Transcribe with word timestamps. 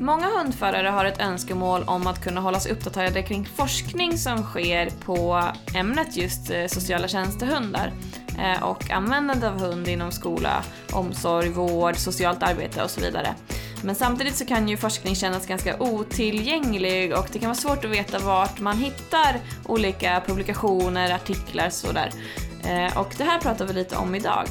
Många 0.00 0.26
hundförare 0.26 0.88
har 0.88 1.04
ett 1.04 1.20
önskemål 1.20 1.82
om 1.86 2.06
att 2.06 2.24
kunna 2.24 2.40
hålla 2.40 2.60
sig 2.60 2.72
uppdaterade 2.72 3.22
kring 3.22 3.46
forskning 3.46 4.18
som 4.18 4.42
sker 4.42 4.90
på 5.04 5.42
ämnet 5.74 6.16
just 6.16 6.50
eh, 6.50 6.66
sociala 6.66 7.08
tjänstehundar 7.08 7.92
eh, 8.38 8.62
och 8.62 8.90
användande 8.90 9.46
av 9.48 9.60
hund 9.60 9.88
inom 9.88 10.12
skola, 10.12 10.64
omsorg, 10.92 11.48
vård, 11.48 11.96
socialt 11.96 12.42
arbete 12.42 12.82
och 12.82 12.90
så 12.90 13.00
vidare. 13.00 13.34
Men 13.82 13.94
samtidigt 13.94 14.36
så 14.36 14.46
kan 14.46 14.68
ju 14.68 14.76
forskning 14.76 15.14
kännas 15.14 15.46
ganska 15.46 15.76
otillgänglig 15.78 17.14
och 17.14 17.28
det 17.32 17.38
kan 17.38 17.48
vara 17.48 17.58
svårt 17.58 17.84
att 17.84 17.90
veta 17.90 18.18
vart 18.18 18.60
man 18.60 18.78
hittar 18.78 19.40
olika 19.66 20.22
publikationer, 20.26 21.14
artiklar 21.14 21.70
sådär. 21.70 22.10
Eh, 22.64 22.98
och 22.98 23.14
det 23.18 23.24
här 23.24 23.40
pratar 23.40 23.66
vi 23.66 23.72
lite 23.72 23.96
om 23.96 24.14
idag. 24.14 24.48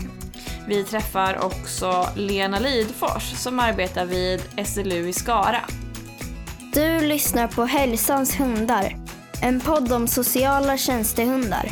Vi 0.68 0.84
träffar 0.84 1.46
också 1.46 2.10
Lena 2.16 2.60
Lidfors 2.60 3.23
som 3.23 3.60
arbetar 3.60 4.06
vid 4.06 4.42
SLU 4.68 5.08
i 5.08 5.14
Skara. 5.14 5.62
Du 6.73 7.02
lyssnar 7.02 7.48
på 7.48 7.66
Hälsans 7.66 8.40
hundar, 8.40 8.96
en 9.42 9.59
podd 9.59 9.92
om 9.92 10.08
sociala 10.08 10.78
tjänstehundar. 10.78 11.72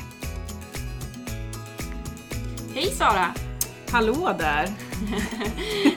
Hej 2.76 2.92
Sara! 2.92 3.34
Hallå 3.90 4.36
där! 4.40 4.70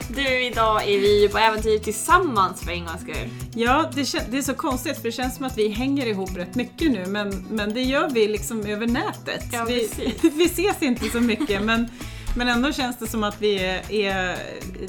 du, 0.15 0.45
idag 0.45 0.89
är 0.89 0.99
vi 0.99 1.21
ju 1.21 1.29
på 1.29 1.37
äventyr 1.37 1.79
tillsammans 1.79 2.61
för 2.61 2.71
en 2.71 2.85
gångs 2.85 3.01
skull. 3.01 3.29
Ja, 3.55 3.91
det, 3.95 4.31
det, 4.31 4.37
är 4.37 4.41
så 4.41 4.53
konstigt 4.53 4.95
för 4.95 5.03
det 5.03 5.11
känns 5.11 5.35
som 5.35 5.45
att 5.45 5.57
vi 5.57 5.67
hänger 5.67 6.05
ihop 6.05 6.37
rätt 6.37 6.55
mycket 6.55 6.91
nu 6.91 7.05
men, 7.05 7.45
men 7.49 7.73
det 7.73 7.81
gör 7.81 8.09
vi 8.09 8.27
liksom 8.27 8.65
över 8.65 8.87
nätet. 8.87 9.43
Ja, 9.51 9.65
vi, 9.67 9.89
vi 10.21 10.45
ses 10.45 10.81
inte 10.81 11.09
så 11.09 11.19
mycket 11.19 11.63
men 11.63 11.89
men 12.37 12.47
ändå 12.47 12.71
känns 12.71 12.97
det 12.97 13.07
som 13.07 13.23
att 13.23 13.41
vi 13.41 13.63
är 14.05 14.37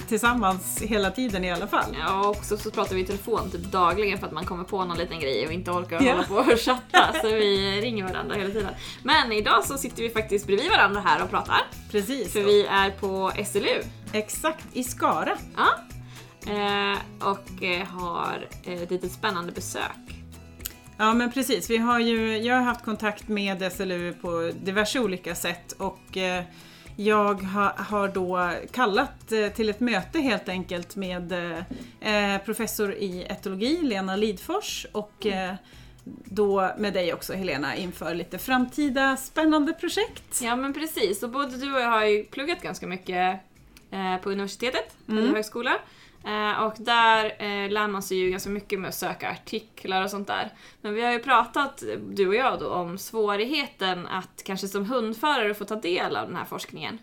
tillsammans 0.09 0.83
hela 0.83 1.11
tiden 1.11 1.45
i 1.45 1.53
alla 1.53 1.67
fall. 1.67 1.97
Ja, 2.01 2.29
och 2.29 2.45
så, 2.45 2.57
så 2.57 2.71
pratar 2.71 2.95
vi 2.95 3.01
i 3.01 3.05
telefon 3.05 3.51
typ 3.51 3.73
dagligen 3.73 4.19
för 4.19 4.27
att 4.27 4.33
man 4.33 4.45
kommer 4.45 4.65
på 4.65 4.85
någon 4.85 4.99
liten 4.99 5.21
grej 5.21 5.47
och 5.47 5.53
inte 5.53 5.71
orkar 5.71 6.03
ja. 6.03 6.13
hålla 6.13 6.25
på 6.25 6.35
och 6.53 6.61
chatta. 6.61 7.13
Så 7.23 7.29
vi 7.29 7.81
ringer 7.81 8.05
varandra 8.05 8.35
hela 8.35 8.51
tiden. 8.51 8.75
Men 9.03 9.33
idag 9.33 9.65
så 9.65 9.79
sitter 9.79 10.03
vi 10.03 10.11
faktiskt 10.11 10.47
bredvid 10.47 10.71
varandra 10.71 11.01
här 11.01 11.23
och 11.23 11.31
pratar. 11.31 11.61
Precis. 11.91 12.33
För 12.33 12.41
vi 12.41 12.67
är 12.67 12.91
på 12.91 13.33
SLU. 13.47 13.83
Exakt, 14.13 14.67
i 14.73 14.85
Skara. 14.85 15.39
Ja. 15.57 15.69
Eh, 16.53 16.99
och 17.29 17.63
eh, 17.63 17.87
har 17.87 18.49
ett 18.65 18.91
litet 18.91 19.13
spännande 19.13 19.53
besök. 19.53 20.19
Ja 20.97 21.15
men 21.15 21.33
precis, 21.33 21.71
vi 21.71 21.77
har 21.77 22.01
ju, 22.01 22.39
jag 22.39 22.55
har 22.55 22.63
haft 22.63 22.85
kontakt 22.85 23.29
med 23.29 23.73
SLU 23.73 24.13
på 24.13 24.51
diverse 24.63 25.01
olika 25.01 25.35
sätt 25.35 25.73
och 25.73 26.17
eh, 26.17 26.45
jag 27.01 27.43
har 27.77 28.09
då 28.09 28.53
kallat 28.71 29.33
eh, 29.33 29.49
till 29.49 29.69
ett 29.69 29.81
möte 29.81 30.19
helt 30.19 30.49
enkelt 30.49 30.97
med 30.97 31.33
eh, 32.01 32.39
professor 32.45 32.95
i 32.95 33.23
etologi, 33.23 33.83
Lena 33.83 34.17
Lidfors 34.17 34.87
och 34.93 35.27
eh, 35.27 35.55
då 36.25 36.71
med 36.79 36.93
dig 36.93 37.13
också 37.15 37.33
Helena 37.33 37.77
inför 37.77 38.15
lite 38.15 38.39
framtida 38.39 39.17
spännande 39.17 39.73
projekt. 39.73 40.41
Ja 40.43 40.57
men 40.57 40.75
precis, 40.75 41.23
och 41.23 41.31
både 41.31 41.57
du 41.57 41.75
och 41.75 41.81
jag 41.81 41.91
har 41.91 42.05
ju 42.05 42.25
pluggat 42.25 42.63
ganska 42.63 42.87
mycket 42.87 43.41
på 44.23 44.31
universitetet, 44.31 44.97
mm. 45.09 45.19
eller 45.19 45.35
högskola. 45.35 45.79
Eh, 46.25 46.63
och 46.63 46.75
där 46.79 47.25
eh, 47.25 47.71
lär 47.71 47.89
man 47.89 48.03
sig 48.03 48.19
ju 48.19 48.31
ganska 48.31 48.51
mycket 48.51 48.81
med 48.81 48.89
att 48.89 48.95
söka 48.95 49.31
artiklar 49.31 50.03
och 50.03 50.11
sånt 50.11 50.27
där. 50.27 50.53
Men 50.81 50.95
vi 50.95 51.03
har 51.03 51.13
ju 51.13 51.19
pratat, 51.19 51.83
du 52.11 52.29
och 52.29 52.35
jag 52.35 52.59
då, 52.61 52.69
om 52.69 52.99
svårigheten 52.99 54.07
att 54.07 54.43
kanske 54.45 54.69
som 54.69 54.85
hundförare 54.87 55.55
få 55.55 55.65
ta 55.65 55.77
del 55.77 56.17
av 56.17 56.27
den 56.27 56.37
här 56.37 56.45
forskningen. 56.45 56.99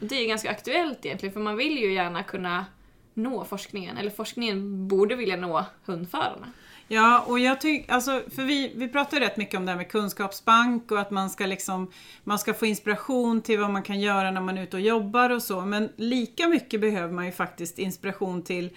Och 0.00 0.06
det 0.06 0.14
är 0.14 0.20
ju 0.20 0.26
ganska 0.28 0.50
aktuellt 0.50 1.06
egentligen, 1.06 1.32
för 1.32 1.40
man 1.40 1.56
vill 1.56 1.78
ju 1.78 1.92
gärna 1.92 2.22
kunna 2.22 2.66
nå 3.14 3.44
forskningen, 3.44 3.96
eller 3.96 4.10
forskningen 4.10 4.88
borde 4.88 5.14
vilja 5.14 5.36
nå 5.36 5.64
hundförarna. 5.84 6.52
Ja, 6.92 7.24
och 7.26 7.38
jag 7.38 7.60
tycker, 7.60 7.92
alltså, 7.92 8.22
för 8.34 8.42
vi, 8.42 8.72
vi 8.74 8.88
pratar 8.88 9.20
rätt 9.20 9.36
mycket 9.36 9.58
om 9.58 9.66
det 9.66 9.72
här 9.72 9.76
med 9.76 9.90
kunskapsbank 9.90 10.92
och 10.92 11.00
att 11.00 11.10
man 11.10 11.30
ska 11.30 11.46
liksom, 11.46 11.90
man 12.24 12.38
ska 12.38 12.54
få 12.54 12.66
inspiration 12.66 13.42
till 13.42 13.58
vad 13.58 13.70
man 13.70 13.82
kan 13.82 14.00
göra 14.00 14.30
när 14.30 14.40
man 14.40 14.58
är 14.58 14.62
ute 14.62 14.76
och 14.76 14.82
jobbar 14.82 15.30
och 15.30 15.42
så. 15.42 15.60
Men 15.60 15.88
lika 15.96 16.48
mycket 16.48 16.80
behöver 16.80 17.12
man 17.12 17.26
ju 17.26 17.32
faktiskt 17.32 17.78
inspiration 17.78 18.42
till 18.42 18.70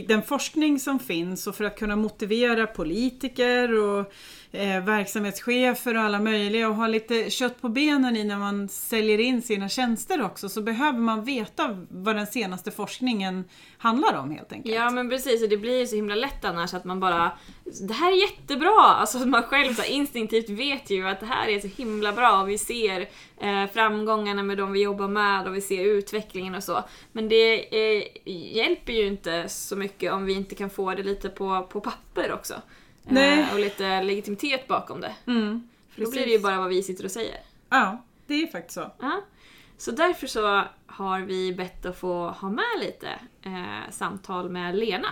den 0.00 0.22
forskning 0.22 0.80
som 0.80 0.98
finns 0.98 1.46
och 1.46 1.56
för 1.56 1.64
att 1.64 1.78
kunna 1.78 1.96
motivera 1.96 2.66
politiker 2.66 3.78
och 3.78 4.12
eh, 4.52 4.84
verksamhetschefer 4.84 5.96
och 5.96 6.02
alla 6.02 6.20
möjliga 6.20 6.68
och 6.68 6.74
ha 6.74 6.86
lite 6.86 7.30
kött 7.30 7.60
på 7.60 7.68
benen 7.68 8.16
i 8.16 8.24
när 8.24 8.38
man 8.38 8.68
säljer 8.68 9.20
in 9.20 9.42
sina 9.42 9.68
tjänster 9.68 10.22
också 10.22 10.48
så 10.48 10.62
behöver 10.62 10.98
man 10.98 11.24
veta 11.24 11.86
vad 11.88 12.16
den 12.16 12.26
senaste 12.26 12.70
forskningen 12.70 13.44
handlar 13.78 14.16
om 14.16 14.30
helt 14.30 14.52
enkelt. 14.52 14.74
Ja 14.74 14.90
men 14.90 15.10
precis 15.10 15.42
och 15.42 15.48
det 15.48 15.56
blir 15.56 15.78
ju 15.78 15.86
så 15.86 15.96
himla 15.96 16.14
lätt 16.14 16.44
annars 16.44 16.74
att 16.74 16.84
man 16.84 17.00
bara 17.00 17.32
Det 17.88 17.94
här 17.94 18.12
är 18.12 18.16
jättebra! 18.16 18.80
Alltså 18.80 19.18
man 19.18 19.42
själv 19.42 19.74
så 19.74 19.84
instinktivt 19.84 20.48
vet 20.48 20.90
ju 20.90 21.08
att 21.08 21.20
det 21.20 21.26
här 21.26 21.48
är 21.48 21.60
så 21.60 21.68
himla 21.68 22.12
bra 22.12 22.40
och 22.40 22.48
vi 22.48 22.58
ser 22.58 23.00
eh, 23.40 23.66
framgångarna 23.72 24.42
med 24.42 24.58
de 24.58 24.72
vi 24.72 24.82
jobbar 24.82 25.08
med 25.08 25.46
och 25.46 25.56
vi 25.56 25.60
ser 25.60 25.84
utvecklingen 25.84 26.54
och 26.54 26.64
så. 26.64 26.84
Men 27.12 27.28
det 27.28 27.54
eh, 27.98 28.04
hjälper 28.56 28.92
ju 28.92 29.06
inte 29.06 29.48
så 29.48 29.76
mycket 29.76 29.81
om 30.12 30.24
vi 30.24 30.32
inte 30.32 30.54
kan 30.54 30.70
få 30.70 30.94
det 30.94 31.02
lite 31.02 31.28
på, 31.28 31.62
på 31.70 31.80
papper 31.80 32.32
också. 32.32 32.54
Nej. 33.02 33.40
Eh, 33.40 33.54
och 33.54 33.60
lite 33.60 34.02
legitimitet 34.02 34.68
bakom 34.68 35.00
det. 35.00 35.14
Mm, 35.26 35.68
För 35.90 36.04
då 36.04 36.10
blir 36.10 36.24
det 36.26 36.32
ju 36.32 36.38
bara 36.38 36.58
vad 36.58 36.68
vi 36.68 36.82
sitter 36.82 37.04
och 37.04 37.10
säger. 37.10 37.36
Ja, 37.68 38.04
det 38.26 38.42
är 38.42 38.46
faktiskt 38.46 38.74
så. 38.74 38.90
Ja. 39.00 39.22
Så 39.78 39.90
därför 39.90 40.26
så 40.26 40.64
har 40.86 41.20
vi 41.20 41.52
bett 41.54 41.86
att 41.86 41.98
få 41.98 42.28
ha 42.28 42.50
med 42.50 42.80
lite 42.80 43.08
eh, 43.42 43.90
samtal 43.90 44.50
med 44.50 44.76
Lena. 44.76 45.08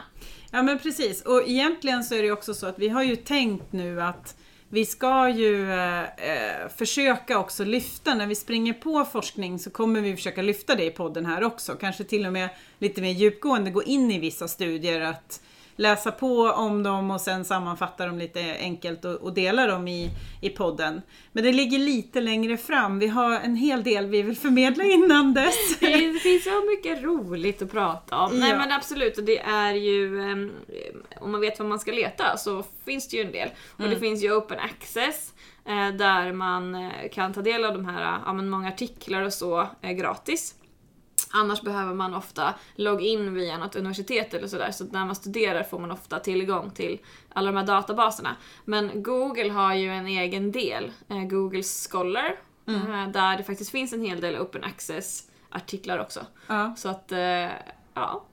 Ja 0.50 0.62
men 0.62 0.78
precis, 0.78 1.22
och 1.22 1.42
egentligen 1.48 2.04
så 2.04 2.14
är 2.14 2.22
det 2.22 2.32
också 2.32 2.54
så 2.54 2.66
att 2.66 2.78
vi 2.78 2.88
har 2.88 3.02
ju 3.02 3.16
tänkt 3.16 3.72
nu 3.72 4.02
att 4.02 4.36
vi 4.72 4.86
ska 4.86 5.28
ju 5.28 5.72
eh, 5.72 6.02
eh, 6.02 6.68
försöka 6.76 7.38
också 7.38 7.64
lyfta, 7.64 8.14
när 8.14 8.26
vi 8.26 8.34
springer 8.34 8.72
på 8.72 9.04
forskning 9.04 9.58
så 9.58 9.70
kommer 9.70 10.00
vi 10.00 10.16
försöka 10.16 10.42
lyfta 10.42 10.74
det 10.74 10.84
i 10.84 10.90
podden 10.90 11.26
här 11.26 11.44
också. 11.44 11.74
Kanske 11.74 12.04
till 12.04 12.26
och 12.26 12.32
med 12.32 12.48
lite 12.78 13.00
mer 13.02 13.10
djupgående 13.10 13.70
gå 13.70 13.82
in 13.82 14.10
i 14.10 14.18
vissa 14.18 14.48
studier. 14.48 15.00
att 15.00 15.42
läsa 15.80 16.12
på 16.12 16.42
om 16.42 16.82
dem 16.82 17.10
och 17.10 17.20
sen 17.20 17.44
sammanfatta 17.44 18.06
dem 18.06 18.18
lite 18.18 18.56
enkelt 18.58 19.04
och, 19.04 19.14
och 19.14 19.32
dela 19.34 19.66
dem 19.66 19.88
i, 19.88 20.10
i 20.40 20.50
podden. 20.50 21.02
Men 21.32 21.44
det 21.44 21.52
ligger 21.52 21.78
lite 21.78 22.20
längre 22.20 22.56
fram. 22.56 22.98
Vi 22.98 23.06
har 23.06 23.32
en 23.32 23.56
hel 23.56 23.82
del 23.82 24.06
vi 24.06 24.22
vill 24.22 24.36
förmedla 24.36 24.84
innan 24.84 25.34
dess. 25.34 25.78
det 25.80 26.20
finns 26.20 26.44
så 26.44 26.64
mycket 26.70 27.02
roligt 27.02 27.62
att 27.62 27.70
prata 27.70 28.18
om. 28.18 28.32
Ja. 28.32 28.40
Nej 28.40 28.56
men 28.56 28.72
absolut, 28.72 29.18
och 29.18 29.24
det 29.24 29.38
är 29.38 29.74
ju, 29.74 30.20
um, 30.20 30.50
om 31.20 31.32
man 31.32 31.40
vet 31.40 31.58
vad 31.58 31.68
man 31.68 31.78
ska 31.78 31.92
leta 31.92 32.36
så 32.36 32.64
finns 32.84 33.08
det 33.08 33.16
ju 33.16 33.22
en 33.22 33.32
del. 33.32 33.48
Och 33.72 33.80
mm. 33.80 33.90
det 33.90 34.00
finns 34.00 34.24
ju 34.24 34.32
open 34.32 34.58
access 34.58 35.32
eh, 35.66 35.88
där 35.88 36.32
man 36.32 36.74
eh, 36.74 36.90
kan 37.12 37.32
ta 37.32 37.42
del 37.42 37.64
av 37.64 37.72
de 37.72 37.84
här, 37.84 38.18
ja 38.26 38.32
men 38.32 38.50
många 38.50 38.68
artiklar 38.68 39.22
och 39.22 39.32
så 39.32 39.68
eh, 39.82 39.92
gratis. 39.92 40.54
Annars 41.32 41.62
behöver 41.62 41.94
man 41.94 42.14
ofta 42.14 42.54
logga 42.74 43.04
in 43.04 43.34
via 43.34 43.58
något 43.58 43.76
universitet 43.76 44.34
eller 44.34 44.48
sådär, 44.48 44.70
så 44.70 44.84
när 44.84 45.04
man 45.04 45.14
studerar 45.14 45.62
får 45.62 45.78
man 45.78 45.90
ofta 45.90 46.18
tillgång 46.18 46.70
till 46.70 46.98
alla 47.32 47.52
de 47.52 47.56
här 47.58 47.66
databaserna. 47.66 48.36
Men 48.64 49.02
Google 49.02 49.50
har 49.50 49.74
ju 49.74 49.88
en 49.88 50.06
egen 50.06 50.52
del, 50.52 50.92
eh, 51.08 51.22
Google 51.22 51.62
Scholar, 51.62 52.36
mm. 52.66 52.92
Eh, 52.92 53.08
där 53.08 53.36
det 53.36 53.44
faktiskt 53.44 53.70
finns 53.70 53.92
en 53.92 54.02
hel 54.02 54.20
del 54.20 54.36
open 54.36 54.64
access-artiklar 54.64 55.98
också. 55.98 56.20
Ja. 56.46 56.74
Så 56.76 56.88
att, 56.88 57.12
eh, 57.12 57.48
ja. 57.94 58.24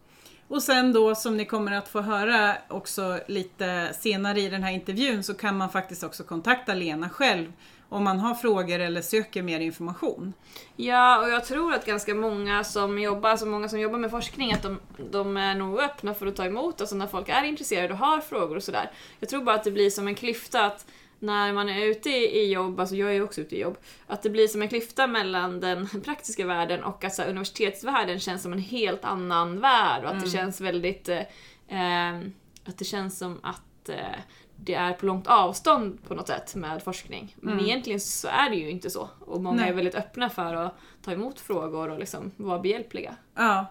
Och 0.48 0.64
sen 0.64 0.94
då 0.94 1.16
som 1.16 1.38
ni 1.38 1.46
kommer 1.46 1.72
att 1.72 1.88
få 1.88 2.02
höra 2.02 2.58
också 2.68 3.20
lite 3.28 3.94
senare 4.00 4.40
i 4.40 4.50
den 4.50 4.64
här 4.64 4.72
intervjun 4.72 5.24
så 5.24 5.34
kan 5.34 5.58
man 5.58 5.70
faktiskt 5.70 6.04
också 6.04 6.24
kontakta 6.24 6.74
Lena 6.74 7.10
själv 7.10 7.54
om 7.90 8.04
man 8.04 8.20
har 8.20 8.36
frågor 8.36 8.80
eller 8.80 9.02
söker 9.02 9.42
mer 9.42 9.60
information. 9.60 10.34
Ja, 10.76 11.22
och 11.22 11.30
jag 11.30 11.46
tror 11.46 11.74
att 11.74 11.86
ganska 11.86 12.16
många 12.16 12.64
som 12.64 13.00
jobbar, 13.00 13.30
alltså 13.30 13.46
många 13.46 13.70
som 13.70 13.80
jobbar 13.80 14.00
med 14.00 14.12
forskning, 14.12 14.54
att 14.54 14.64
de, 14.64 14.80
de 15.12 15.38
är 15.38 15.56
nog 15.56 15.80
öppna 15.80 16.14
för 16.14 16.28
att 16.28 16.36
ta 16.36 16.46
emot, 16.46 16.82
alltså 16.82 16.96
när 16.96 17.08
folk 17.08 17.30
är 17.30 17.44
intresserade 17.44 17.94
och 17.94 18.00
har 18.00 18.20
frågor 18.22 18.56
och 18.56 18.64
sådär. 18.64 18.92
Jag 19.20 19.30
tror 19.30 19.44
bara 19.44 19.56
att 19.56 19.64
det 19.64 19.72
blir 19.72 19.90
som 19.90 20.08
en 20.08 20.16
klyfta 20.16 20.66
att 20.66 20.86
när 21.20 21.54
man 21.54 21.70
är 21.70 21.86
ute 21.86 22.10
i 22.10 22.52
jobb, 22.54 22.80
alltså 22.80 22.96
jag 22.96 23.10
är 23.10 23.14
ju 23.14 23.24
också 23.24 23.42
ute 23.42 23.56
i 23.56 23.62
jobb, 23.62 23.78
att 24.08 24.24
det 24.24 24.30
blir 24.30 24.48
som 24.48 24.62
en 24.62 24.70
klyfta 24.70 25.08
mellan 25.08 25.60
den 25.60 25.88
praktiska 26.04 26.46
världen 26.46 26.84
och 26.84 27.04
att 27.04 27.14
så 27.14 27.22
här, 27.22 27.30
universitetsvärlden 27.30 28.20
känns 28.20 28.44
som 28.44 28.54
en 28.54 28.60
helt 28.60 29.06
annan 29.06 29.60
värld 29.60 30.04
och 30.04 30.10
att 30.10 30.14
mm. 30.14 30.24
det 30.24 30.30
känns 30.30 30.62
väldigt, 30.62 31.10
eh, 31.10 31.20
eh, 31.68 32.20
att 32.66 32.78
det 32.78 32.86
känns 32.86 33.18
som 33.18 33.40
att 33.44 33.90
eh, 33.90 34.20
det 34.58 34.74
är 34.74 34.94
på 34.94 35.06
långt 35.06 35.28
avstånd 35.28 36.00
på 36.08 36.16
något 36.16 36.28
sätt 36.28 36.56
med 36.56 36.84
forskning. 36.84 37.36
Men 37.40 37.54
mm. 37.54 37.66
egentligen 37.66 38.00
så 38.00 38.28
är 38.28 38.50
det 38.50 38.56
ju 38.56 38.70
inte 38.70 38.90
så. 38.90 39.10
Och 39.20 39.42
många 39.42 39.62
Nej. 39.62 39.70
är 39.70 39.74
väldigt 39.74 39.96
öppna 39.96 40.30
för 40.30 40.56
att 40.56 40.76
ta 41.02 41.12
emot 41.12 41.40
frågor 41.40 41.90
och 41.90 42.00
liksom 42.00 42.32
vara 42.38 42.60
behjälpliga. 42.60 43.16
Ja. 43.36 43.66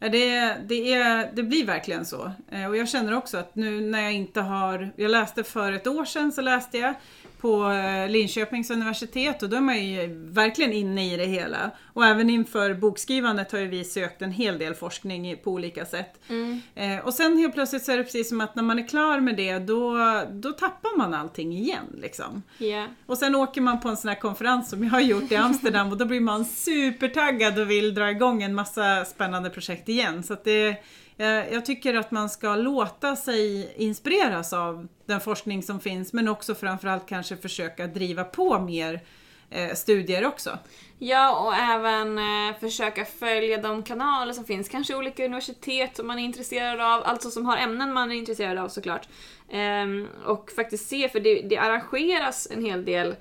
Ja, 0.00 0.08
det, 0.08 0.54
det, 0.68 0.92
är, 0.92 1.32
det 1.34 1.42
blir 1.42 1.66
verkligen 1.66 2.06
så. 2.06 2.32
Eh, 2.50 2.66
och 2.66 2.76
jag 2.76 2.88
känner 2.88 3.14
också 3.14 3.38
att 3.38 3.54
nu 3.54 3.80
när 3.80 4.02
jag 4.02 4.12
inte 4.12 4.40
har, 4.40 4.90
jag 4.96 5.10
läste 5.10 5.44
för 5.44 5.72
ett 5.72 5.86
år 5.86 6.04
sedan 6.04 6.32
så 6.32 6.40
läste 6.40 6.78
jag 6.78 6.94
på 7.40 7.70
eh, 7.70 8.08
Linköpings 8.08 8.70
universitet 8.70 9.42
och 9.42 9.48
då 9.48 9.56
är 9.56 9.60
man 9.60 9.84
ju 9.84 10.06
verkligen 10.24 10.72
inne 10.72 11.14
i 11.14 11.16
det 11.16 11.24
hela. 11.26 11.70
Och 11.92 12.04
även 12.04 12.30
inför 12.30 12.74
bokskrivandet 12.74 13.52
har 13.52 13.58
ju 13.58 13.66
vi 13.66 13.84
sökt 13.84 14.22
en 14.22 14.32
hel 14.32 14.58
del 14.58 14.74
forskning 14.74 15.36
på 15.44 15.50
olika 15.50 15.86
sätt. 15.86 16.20
Mm. 16.28 16.60
Eh, 16.74 16.98
och 16.98 17.14
sen 17.14 17.38
helt 17.38 17.54
plötsligt 17.54 17.84
så 17.84 17.92
är 17.92 17.96
det 17.96 18.04
precis 18.04 18.28
som 18.28 18.40
att 18.40 18.54
när 18.54 18.62
man 18.62 18.78
är 18.78 18.88
klar 18.88 19.20
med 19.20 19.36
det 19.36 19.58
då, 19.58 19.96
då 20.30 20.52
tappar 20.52 20.98
man 20.98 21.14
allting 21.14 21.52
igen. 21.52 21.96
Liksom. 22.00 22.42
Ja. 22.58 22.86
Och 23.06 23.18
sen 23.18 23.34
åker 23.34 23.60
man 23.60 23.80
på 23.80 23.88
en 23.88 23.96
sån 23.96 24.08
här 24.08 24.20
konferens 24.20 24.70
som 24.70 24.84
jag 24.84 24.90
har 24.90 25.00
gjort 25.00 25.32
i 25.32 25.36
Amsterdam 25.36 25.92
och 25.92 25.96
då 25.96 26.04
blir 26.04 26.20
man 26.20 26.44
supertaggad 26.44 27.58
och 27.58 27.70
vill 27.70 27.94
dra 27.94 28.10
igång 28.10 28.42
en 28.42 28.54
massa 28.54 29.04
spännande 29.04 29.50
projekt 29.50 29.88
igen. 29.88 30.22
Så 30.22 30.36
det, 30.44 30.76
Eh, 31.18 31.52
jag 31.52 31.66
tycker 31.66 31.94
att 31.94 32.10
man 32.10 32.30
ska 32.30 32.56
låta 32.56 33.16
sig 33.16 33.72
inspireras 33.76 34.52
av 34.52 34.88
den 35.06 35.20
forskning 35.20 35.62
som 35.62 35.80
finns 35.80 36.12
men 36.12 36.28
också 36.28 36.54
framförallt 36.54 37.06
kanske 37.06 37.36
försöka 37.36 37.86
driva 37.86 38.24
på 38.24 38.58
mer 38.58 39.00
eh, 39.50 39.74
studier 39.74 40.26
också. 40.26 40.58
Ja, 40.98 41.44
och 41.44 41.54
även 41.54 42.18
eh, 42.18 42.58
försöka 42.60 43.04
följa 43.04 43.62
de 43.62 43.82
kanaler 43.82 44.32
som 44.32 44.44
finns. 44.44 44.68
Kanske 44.68 44.94
olika 44.96 45.24
universitet 45.24 45.96
som 45.96 46.06
man 46.06 46.18
är 46.18 46.24
intresserad 46.24 46.80
av, 46.80 47.04
alltså 47.04 47.30
som 47.30 47.46
har 47.46 47.56
ämnen 47.56 47.92
man 47.92 48.12
är 48.12 48.16
intresserad 48.16 48.58
av 48.58 48.68
såklart. 48.68 49.08
Ehm, 49.50 50.08
och 50.24 50.50
faktiskt 50.56 50.88
se, 50.88 51.08
för 51.08 51.20
det, 51.20 51.42
det 51.42 51.58
arrangeras 51.58 52.48
en 52.50 52.64
hel 52.64 52.84
del 52.84 53.16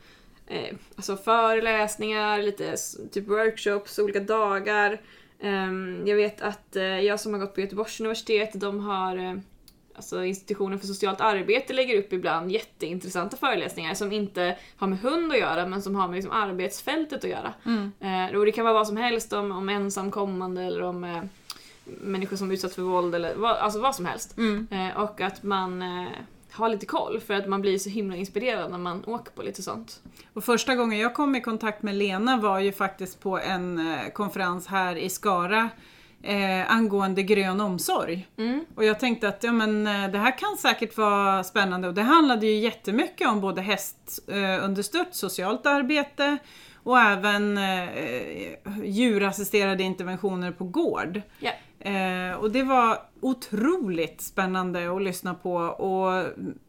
eh, 0.48 0.76
alltså 0.96 1.18
föreläsningar, 1.18 2.42
lite 2.42 2.76
typ 3.12 3.28
workshops, 3.28 4.00
olika 4.00 4.20
dagar. 4.20 5.02
Ehm, 5.40 6.08
jag 6.08 6.16
vet 6.16 6.42
att 6.42 6.76
eh, 6.76 6.84
jag 6.84 7.20
som 7.20 7.34
har 7.34 7.40
gått 7.40 7.56
på 7.56 7.62
Göteborgs 7.62 8.00
universitet, 8.00 8.52
de 8.54 8.80
har 8.80 9.18
eh, 9.18 9.36
Alltså 9.98 10.24
institutionen 10.24 10.80
för 10.80 10.88
socialt 10.88 11.22
arbete 11.22 11.74
lägger 11.74 11.98
upp 12.00 12.14
ibland 12.14 12.52
jätteintressanta 12.52 13.38
föreläsningar 13.38 13.94
som 13.94 14.12
inte 14.12 14.58
har 14.78 14.88
med 14.88 15.00
hund 15.00 15.32
att 15.32 15.40
göra 15.40 15.68
men 15.68 15.82
som 15.82 15.96
har 15.96 16.08
med 16.08 16.16
liksom 16.16 16.32
arbetsfältet 16.32 17.24
att 17.24 17.30
göra. 17.30 17.54
Eh, 18.00 18.38
och 18.38 18.46
det 18.46 18.52
kan 18.52 18.66
vara 18.66 18.74
vad 18.74 18.88
som 18.88 18.98
helst 18.98 19.34
om, 19.34 19.52
om 19.52 19.70
ensamkommande 19.70 20.64
eller 20.64 20.82
om 20.82 21.04
eh, 21.04 21.24
människor 21.84 22.38
som 22.38 22.52
utsatts 22.52 22.76
för 22.76 22.82
våld 22.82 23.16
eller 23.16 23.36
vad, 23.36 23.58
alltså 23.58 23.80
vad 23.80 23.96
som 23.96 24.06
helst. 24.06 24.38
Eh, 24.72 25.02
och 25.02 25.22
att 25.22 25.44
man 25.44 25.82
eh, 26.58 26.62
har 26.62 26.70
lite 26.70 26.86
koll 26.86 27.20
för 27.20 27.34
att 27.34 27.48
man 27.48 27.62
blir 27.62 27.78
så 27.78 27.90
himla 27.90 28.16
inspirerad 28.16 28.72
när 28.72 28.78
man 28.78 29.04
åker 29.06 29.32
på 29.32 29.42
lite 29.42 29.62
sånt. 29.62 30.02
Och 30.34 30.44
första 30.44 30.76
gången 30.76 31.00
jag 31.00 31.14
kom 31.14 31.36
i 31.36 31.42
kontakt 31.42 31.84
med 31.84 31.96
Lena 31.96 32.38
var 32.38 32.60
ju 32.60 32.72
faktiskt 32.72 33.20
på 33.20 33.40
en 33.40 33.92
eh, 33.92 34.10
konferens 34.14 34.68
här 34.68 34.96
i 34.96 35.10
Skara 35.10 35.70
eh, 36.24 36.72
angående 36.72 37.24
grön 37.24 37.62
omsorg. 37.62 38.28
Mm. 38.38 38.66
Och 38.76 38.86
jag 38.86 39.00
tänkte 39.00 39.28
att 39.28 39.44
ja, 39.44 39.52
men, 39.52 39.88
eh, 39.88 40.12
det 40.12 40.18
här 40.18 40.38
kan 40.38 40.58
säkert 40.58 40.98
vara 40.98 41.44
spännande 41.44 41.88
och 41.88 41.94
det 41.94 42.02
handlade 42.02 42.46
ju 42.46 42.58
jättemycket 42.58 43.28
om 43.28 43.42
både 43.42 43.62
hästunderstött 43.62 45.08
eh, 45.08 45.12
socialt 45.12 45.66
arbete 45.66 46.38
och 46.84 47.00
även 47.00 47.58
eh, 47.58 47.90
djurassisterade 48.84 49.84
interventioner 49.84 50.52
på 50.52 50.64
gård. 50.64 51.22
Ja. 51.40 51.52
Eh, 51.80 52.36
och 52.36 52.52
det 52.52 52.64
var 52.64 53.00
otroligt 53.22 54.22
spännande 54.22 54.96
att 54.96 55.02
lyssna 55.02 55.34
på 55.34 55.54
och 55.56 56.26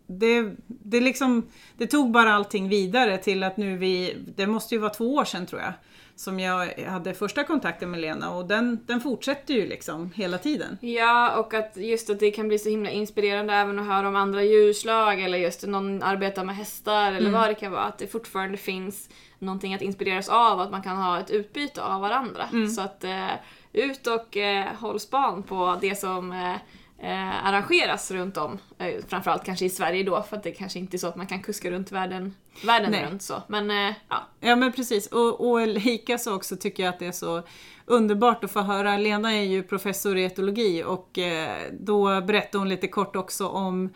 det, 0.07 0.55
det, 0.67 1.01
liksom, 1.01 1.47
det 1.77 1.87
tog 1.87 2.11
bara 2.11 2.33
allting 2.33 2.69
vidare 2.69 3.19
till 3.19 3.43
att 3.43 3.57
nu 3.57 3.77
vi, 3.77 4.17
det 4.37 4.47
måste 4.47 4.75
ju 4.75 4.81
vara 4.81 4.91
två 4.91 5.15
år 5.15 5.25
sedan 5.25 5.47
tror 5.47 5.61
jag, 5.61 5.73
som 6.17 6.41
jag 6.41 6.67
hade 6.87 7.15
första 7.15 7.45
kontakten 7.45 7.91
med 7.91 8.01
Lena 8.01 8.31
och 8.31 8.49
den, 8.49 8.81
den 8.87 9.01
fortsätter 9.01 9.55
ju 9.55 9.67
liksom 9.67 10.11
hela 10.15 10.39
tiden. 10.39 10.79
Ja, 10.81 11.37
och 11.37 11.55
att 11.55 11.77
just 11.77 12.11
att 12.11 12.21
det 12.21 12.31
kan 12.31 12.49
bli 12.49 12.59
så 12.59 12.69
himla 12.69 12.91
inspirerande 12.91 13.55
även 13.55 13.79
att 13.79 13.87
höra 13.87 14.09
om 14.09 14.17
andra 14.17 14.43
djurslag 14.43 15.21
eller 15.21 15.39
just 15.39 15.67
någon 15.67 16.03
arbetar 16.03 16.45
med 16.45 16.57
hästar 16.57 17.13
eller 17.13 17.31
vad 17.31 17.49
det 17.49 17.55
kan 17.55 17.73
vara. 17.73 17.85
Att 17.85 17.99
det 17.99 18.07
fortfarande 18.07 18.57
finns 18.57 19.09
någonting 19.39 19.75
att 19.75 19.83
inspireras 19.83 20.29
av, 20.29 20.61
att 20.61 20.71
man 20.71 20.83
kan 20.83 20.97
ha 20.97 21.21
ett 21.21 21.31
utbyte 21.31 21.83
av 21.83 22.01
varandra. 22.01 22.49
Så 22.77 22.81
att 22.81 23.05
eh, 23.05 23.31
ut 23.73 24.07
och 24.07 24.37
eh, 24.37 24.75
håll 24.75 25.01
span 25.01 25.43
på 25.43 25.79
det 25.81 25.99
som 25.99 26.33
eh, 26.33 26.55
eh, 26.99 27.47
arrangeras 27.47 28.11
runt 28.11 28.37
om. 28.37 28.59
Eh, 28.79 28.95
framförallt 29.09 29.45
kanske 29.45 29.65
i 29.65 29.71
Sverige 29.71 30.03
då, 30.03 30.23
för 30.23 30.37
att 30.37 30.43
det 30.43 30.51
kanske 30.51 30.79
inte 30.79 30.97
är 30.97 30.99
så 30.99 31.07
att 31.07 31.17
man 31.17 31.27
kan 31.27 31.43
kuska 31.43 31.71
runt 31.71 31.93
världen, 31.93 32.35
världen 32.67 32.91
Nej. 32.91 33.07
runt 33.07 33.23
så. 33.23 33.43
Men 33.47 33.71
eh, 33.71 33.95
ja, 34.09 34.29
Ja 34.41 34.57
men 34.57 34.73
precis, 34.73 35.07
och, 35.07 35.51
och 35.51 35.67
likaså 35.67 36.35
också 36.35 36.57
tycker 36.57 36.83
jag 36.83 36.91
att 36.95 36.99
det 36.99 37.07
är 37.07 37.13
så 37.13 37.43
underbart 37.87 38.45
att 38.45 38.51
få 38.51 38.61
höra. 38.61 38.97
Lena 38.97 39.35
är 39.35 39.43
ju 39.43 39.63
professor 39.63 40.17
i 40.17 40.25
etologi 40.25 40.85
och 40.87 41.19
eh, 41.19 41.73
då 41.81 42.21
berättade 42.21 42.59
hon 42.59 42.69
lite 42.69 42.89
kort 42.89 43.17
också 43.17 43.49
om, 43.49 43.91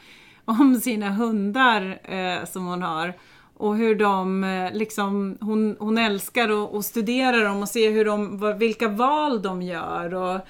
om 0.44 0.80
sina 0.80 1.10
hundar 1.10 2.00
eh, 2.04 2.44
som 2.44 2.66
hon 2.66 2.82
har. 2.82 3.14
Och 3.62 3.76
hur 3.76 3.94
de 3.94 4.44
eh, 4.44 4.72
liksom, 4.72 5.38
hon, 5.40 5.76
hon 5.78 5.98
älskar 5.98 6.76
att, 6.78 6.84
studera 6.84 7.44
dem 7.44 7.62
och 7.62 7.68
se 7.68 7.90
hur 7.90 8.04
de, 8.04 8.58
vilka 8.58 8.88
val 8.88 9.42
de 9.42 9.62
gör. 9.62 10.14
Och, 10.14 10.40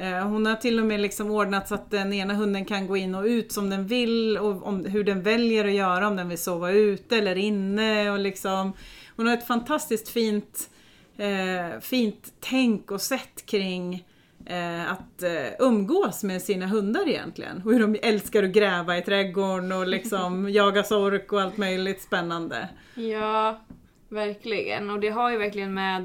eh, 0.00 0.28
hon 0.28 0.46
har 0.46 0.56
till 0.56 0.80
och 0.80 0.86
med 0.86 1.00
liksom 1.00 1.30
ordnat 1.30 1.68
så 1.68 1.74
att 1.74 1.90
den 1.90 2.12
ena 2.12 2.34
hunden 2.34 2.64
kan 2.64 2.86
gå 2.86 2.96
in 2.96 3.14
och 3.14 3.24
ut 3.24 3.52
som 3.52 3.70
den 3.70 3.86
vill 3.86 4.38
och 4.38 4.66
om, 4.66 4.84
hur 4.84 5.04
den 5.04 5.22
väljer 5.22 5.64
att 5.64 5.72
göra, 5.72 6.08
om 6.08 6.16
den 6.16 6.28
vill 6.28 6.38
sova 6.38 6.70
ute 6.70 7.16
eller 7.16 7.36
inne. 7.36 8.10
Och 8.10 8.18
liksom, 8.18 8.72
hon 9.16 9.26
har 9.26 9.34
ett 9.34 9.46
fantastiskt 9.46 10.08
fint, 10.08 10.70
eh, 11.16 11.80
fint 11.80 12.32
tänk 12.40 12.90
och 12.90 13.00
sätt 13.00 13.46
kring 13.46 14.04
eh, 14.50 14.92
att 14.92 15.22
eh, 15.22 15.52
umgås 15.66 16.22
med 16.24 16.42
sina 16.42 16.66
hundar 16.66 17.08
egentligen. 17.08 17.62
Och 17.64 17.72
hur 17.72 17.80
de 17.80 17.96
älskar 18.02 18.42
att 18.42 18.50
gräva 18.50 18.98
i 18.98 19.02
trädgården 19.02 19.72
och 19.72 19.86
liksom 19.86 20.50
jaga 20.52 20.82
sork 20.82 21.32
och 21.32 21.40
allt 21.40 21.56
möjligt 21.56 22.02
spännande. 22.02 22.68
Ja, 22.94 23.60
verkligen. 24.08 24.90
Och 24.90 25.00
det 25.00 25.08
har 25.08 25.30
ju 25.30 25.36
verkligen 25.38 25.74
med, 25.74 26.00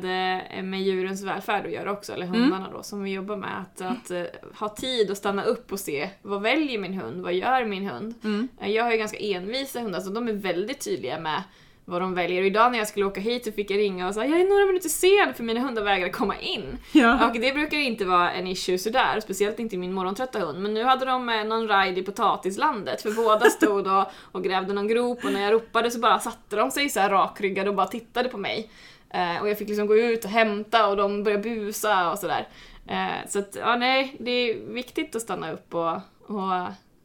eh, 0.58 0.64
med 0.64 0.82
djurens 0.82 1.24
välfärd 1.24 1.66
att 1.66 1.72
göra 1.72 1.92
också, 1.92 2.14
eller 2.14 2.26
hundarna 2.26 2.70
då 2.74 2.84
som 2.84 3.04
vi 3.04 3.14
jobbar 3.14 3.38
med. 3.38 3.62
Att, 3.62 3.82
att 3.82 4.12
eh, 4.12 4.24
ha 4.60 4.70
tid 4.70 5.12
att 5.12 5.18
stanna 5.18 5.44
upp 5.44 5.72
och 5.72 5.80
se 5.80 6.10
vad 6.22 6.42
väljer 6.42 6.80
min 6.80 6.94
hund, 6.94 7.22
vad 7.24 7.34
gör 7.34 7.66
min 7.66 7.90
hund? 7.90 8.14
Eh, 8.62 8.72
Jag 8.72 8.84
har 8.84 8.92
ju 8.92 8.98
ganska 8.98 9.18
envisa 9.18 9.80
hundar 9.80 10.00
så 10.00 10.10
de 10.10 10.28
är 10.28 10.34
väldigt 10.34 10.86
tydliga 10.86 11.20
med 11.20 11.44
vad 11.86 12.02
de 12.02 12.14
väljer. 12.14 12.42
Och 12.42 12.48
idag 12.48 12.72
när 12.72 12.78
jag 12.78 12.88
skulle 12.88 13.06
åka 13.06 13.22
hit 13.22 13.46
så 13.46 13.52
fick 13.52 13.72
jag 13.72 13.78
ringa 13.78 14.08
och 14.08 14.14
säga 14.14 14.28
jag 14.28 14.40
är 14.40 14.50
några 14.50 14.66
minuter 14.66 14.90
sen 14.90 15.34
för 15.34 15.44
mina 15.44 15.60
hundar 15.60 15.84
vägrar 15.84 16.10
komma 16.10 16.40
in. 16.40 16.78
Ja. 16.92 17.28
Och 17.28 17.40
det 17.40 17.54
brukar 17.54 17.78
inte 17.78 18.06
vara 18.06 18.32
en 18.32 18.48
issue 18.48 18.78
sådär, 18.78 19.20
speciellt 19.20 19.60
inte 19.60 19.78
min 19.78 19.94
morgontrötta 19.94 20.40
hund. 20.40 20.62
Men 20.62 20.74
nu 20.74 20.84
hade 20.84 21.06
de 21.06 21.30
eh, 21.30 21.44
någon 21.44 21.68
ride 21.68 22.02
i 22.02 22.04
potatislandet 22.04 23.02
för 23.02 23.12
båda 23.12 23.46
stod 23.46 23.88
och, 23.88 24.06
och 24.32 24.44
grävde 24.44 24.74
någon 24.74 24.88
grop 24.88 25.26
och 25.26 25.34
när 25.34 25.42
jag 25.42 25.54
ropade 25.54 25.92
så 25.92 26.00
bara 26.00 26.20
satte 26.20 26.56
de 26.56 26.72
sig 26.72 26.90
så 26.90 27.00
här 27.00 27.10
rakryggade 27.10 27.70
och 27.70 27.76
bara 27.76 27.88
tittade 27.88 28.30
på 28.30 28.38
mig. 28.38 28.70
Eh, 29.10 29.42
och 29.42 29.50
jag 29.50 29.58
fick 29.58 29.68
liksom 29.68 29.88
gå 29.88 29.98
ut 29.98 30.26
och 30.26 30.32
hämta 30.32 30.88
och 30.88 30.98
de 30.98 31.24
började 31.24 31.44
busa 31.44 32.12
och 32.12 32.20
sådär. 32.20 32.48
Eh, 32.88 33.28
så 33.30 33.40
att, 33.40 33.56
ja 33.60 33.76
nej, 33.76 34.16
det 34.20 34.32
är 34.32 34.74
viktigt 34.74 35.16
att 35.16 35.22
stanna 35.22 35.52
upp 35.52 35.74
och, 35.74 35.96
och 36.28 36.52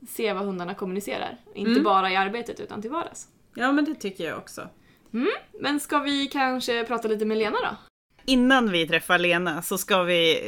se 0.09 0.33
vad 0.33 0.45
hundarna 0.45 0.75
kommunicerar. 0.75 1.37
Inte 1.55 1.81
bara 1.81 2.11
i 2.11 2.17
arbetet 2.17 2.61
utan 2.61 2.83
till 2.83 2.91
vardags. 2.91 3.29
ja, 3.55 3.73
men 3.73 3.85
det 3.85 3.95
tycker 3.95 4.25
jag 4.25 4.39
också. 4.39 4.69
Men 5.61 5.81
ska 5.81 5.99
vi 5.99 6.27
kanske 6.27 6.85
prata 6.85 7.09
lite 7.09 7.25
med 7.25 7.39
Lena 7.39 7.57
då? 7.63 7.77
Innan 8.25 8.71
vi 8.71 8.89
träffar 8.89 9.19
Lena 9.19 9.63
så 9.63 9.79
ska 9.79 10.03
vi 10.03 10.39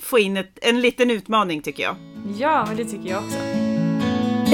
få 0.00 0.18
in 0.18 0.36
ett, 0.36 0.58
en 0.62 0.80
liten 0.80 1.10
utmaning 1.10 1.62
tycker 1.62 1.82
jag. 1.82 1.96
Ja, 2.38 2.64
men 2.68 2.76
det 2.76 2.84
tycker 2.84 3.08
jag 3.08 3.24
också. 3.24 3.38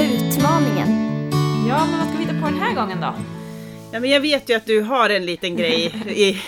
Utmaningen. 0.03 0.87
Ja, 1.69 1.85
men 1.85 1.99
vad 1.99 2.07
ska 2.07 2.17
vi 2.17 2.23
hitta 2.23 2.41
på 2.41 2.49
den 2.49 2.59
här 2.59 2.75
gången 2.75 3.01
då? 3.01 3.13
Ja, 3.91 3.99
men 3.99 4.09
jag 4.09 4.19
vet 4.19 4.49
ju 4.49 4.53
att 4.53 4.65
du 4.65 4.81
har 4.81 5.09
en 5.09 5.25
liten 5.25 5.55
grej 5.55 5.85
i, 6.07 6.41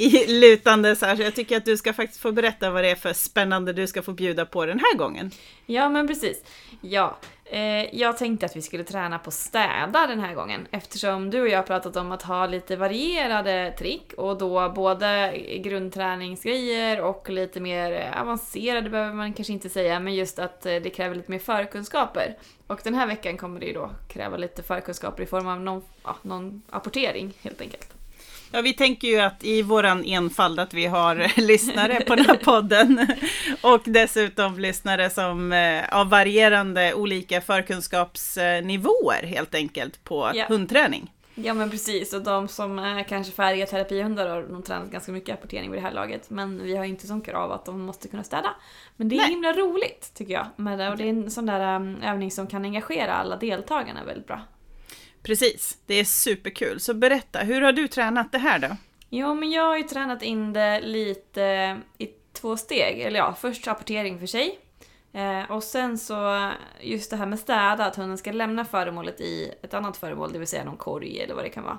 i 0.00 0.60
så 0.96 1.06
här, 1.06 1.16
så 1.16 1.22
jag 1.22 1.34
tycker 1.34 1.56
att 1.56 1.64
du 1.64 1.76
ska 1.76 1.92
faktiskt 1.92 2.20
få 2.20 2.32
berätta 2.32 2.70
vad 2.70 2.84
det 2.84 2.90
är 2.90 2.94
för 2.94 3.12
spännande 3.12 3.72
du 3.72 3.86
ska 3.86 4.02
få 4.02 4.12
bjuda 4.12 4.46
på 4.46 4.66
den 4.66 4.78
här 4.78 4.96
gången. 4.96 5.30
Ja, 5.66 5.88
men 5.88 6.08
precis. 6.08 6.44
Ja, 6.80 7.16
eh, 7.44 7.96
jag 7.96 8.16
tänkte 8.16 8.46
att 8.46 8.56
vi 8.56 8.62
skulle 8.62 8.84
träna 8.84 9.18
på 9.18 9.30
städa 9.30 10.06
den 10.06 10.20
här 10.20 10.34
gången 10.34 10.66
eftersom 10.70 11.30
du 11.30 11.40
och 11.40 11.48
jag 11.48 11.58
har 11.58 11.62
pratat 11.62 11.96
om 11.96 12.12
att 12.12 12.22
ha 12.22 12.46
lite 12.46 12.76
varierade 12.76 13.74
trick 13.78 14.12
och 14.12 14.38
då 14.38 14.68
både 14.68 15.38
grundträningsgrejer 15.64 17.00
och 17.00 17.30
lite 17.30 17.60
mer 17.60 18.14
avancerade 18.20 18.90
behöver 18.90 19.14
man 19.14 19.32
kanske 19.32 19.52
inte 19.52 19.68
säga, 19.68 20.00
men 20.00 20.14
just 20.14 20.38
att 20.38 20.66
eh, 20.66 20.76
det 20.76 20.90
kräver 20.90 21.14
lite 21.14 21.30
mer 21.30 21.38
förkunskaper. 21.38 22.36
Och 22.66 22.80
den 22.84 22.94
här 22.94 23.06
veckan 23.06 23.36
kommer 23.36 23.60
det 23.60 23.66
ju 23.66 23.72
då 23.72 23.90
kräva 24.08 24.36
lite 24.36 24.62
förkunskaper 24.62 25.22
i 25.22 25.26
form 25.26 25.46
av 25.46 25.60
någon, 25.60 25.82
ja, 26.04 26.16
någon 26.22 26.62
apportering 26.70 27.32
helt 27.42 27.60
enkelt. 27.60 27.99
Ja, 28.52 28.60
vi 28.60 28.72
tänker 28.72 29.08
ju 29.08 29.20
att 29.20 29.44
i 29.44 29.62
våran 29.62 30.04
enfald 30.04 30.60
att 30.60 30.74
vi 30.74 30.86
har 30.86 31.40
lyssnare 31.40 32.00
på 32.00 32.14
den 32.14 32.24
här 32.26 32.36
podden 32.36 33.06
och 33.62 33.80
dessutom 33.84 34.58
lyssnare 34.58 35.10
som 35.10 35.52
eh, 35.52 35.84
av 35.98 36.08
varierande 36.10 36.94
olika 36.94 37.40
förkunskapsnivåer 37.40 39.22
helt 39.26 39.54
enkelt 39.54 40.04
på 40.04 40.30
Ja. 40.34 40.44
hundträning. 40.48 41.10
Ja 41.34 41.54
men 41.54 41.70
precis, 41.70 42.12
och 42.14 42.22
de 42.22 42.48
som 42.48 42.78
är 42.78 43.02
kanske 43.02 43.32
färdiga 43.32 43.66
terapihundar 43.66 44.28
har 44.28 44.42
nog 44.42 44.64
tränat 44.64 44.90
ganska 44.90 45.12
mycket 45.12 45.34
apportering 45.34 45.70
vid 45.70 45.78
det 45.82 45.84
här 45.86 45.92
laget. 45.92 46.30
Men 46.30 46.62
vi 46.62 46.76
har 46.76 46.84
inte 46.84 47.06
som 47.06 47.20
krav 47.20 47.52
att 47.52 47.64
de 47.64 47.80
måste 47.80 48.08
kunna 48.08 48.24
städa. 48.24 48.50
Men 48.96 49.08
det 49.08 49.14
är 49.16 49.20
Nej. 49.20 49.28
himla 49.30 49.52
roligt 49.52 50.12
tycker 50.14 50.32
jag. 50.32 50.46
Med 50.56 50.78
det, 50.78 50.88
och 50.90 50.96
det 50.96 51.04
är 51.04 51.08
en 51.08 51.30
sån 51.30 51.46
där 51.46 51.76
um, 51.76 52.02
övning 52.02 52.30
som 52.30 52.46
kan 52.46 52.64
engagera 52.64 53.14
alla 53.14 53.36
deltagarna 53.36 54.04
väldigt 54.04 54.26
bra. 54.26 54.40
Precis, 55.22 55.78
det 55.86 55.94
är 55.94 56.04
superkul. 56.04 56.80
Så 56.80 56.94
berätta, 56.94 57.38
hur 57.38 57.62
har 57.62 57.72
du 57.72 57.88
tränat 57.88 58.32
det 58.32 58.38
här 58.38 58.58
då? 58.58 58.76
Jo, 59.10 59.34
men 59.34 59.50
jag 59.50 59.62
har 59.62 59.76
ju 59.76 59.82
tränat 59.82 60.22
in 60.22 60.52
det 60.52 60.80
lite 60.80 61.76
i 61.98 62.08
två 62.32 62.56
steg. 62.56 63.00
Eller 63.00 63.18
ja, 63.18 63.34
först 63.40 63.66
rapportering 63.66 64.18
för 64.18 64.26
sig. 64.26 64.58
Eh, 65.12 65.50
och 65.50 65.62
sen 65.62 65.98
så 65.98 66.50
just 66.80 67.10
det 67.10 67.16
här 67.16 67.26
med 67.26 67.38
städa, 67.38 67.86
att 67.86 67.96
hunden 67.96 68.18
ska 68.18 68.32
lämna 68.32 68.64
föremålet 68.64 69.20
i 69.20 69.54
ett 69.62 69.74
annat 69.74 69.96
föremål, 69.96 70.32
det 70.32 70.38
vill 70.38 70.48
säga 70.48 70.64
någon 70.64 70.76
korg 70.76 71.20
eller 71.20 71.34
vad 71.34 71.44
det 71.44 71.48
kan 71.48 71.64
vara. 71.64 71.78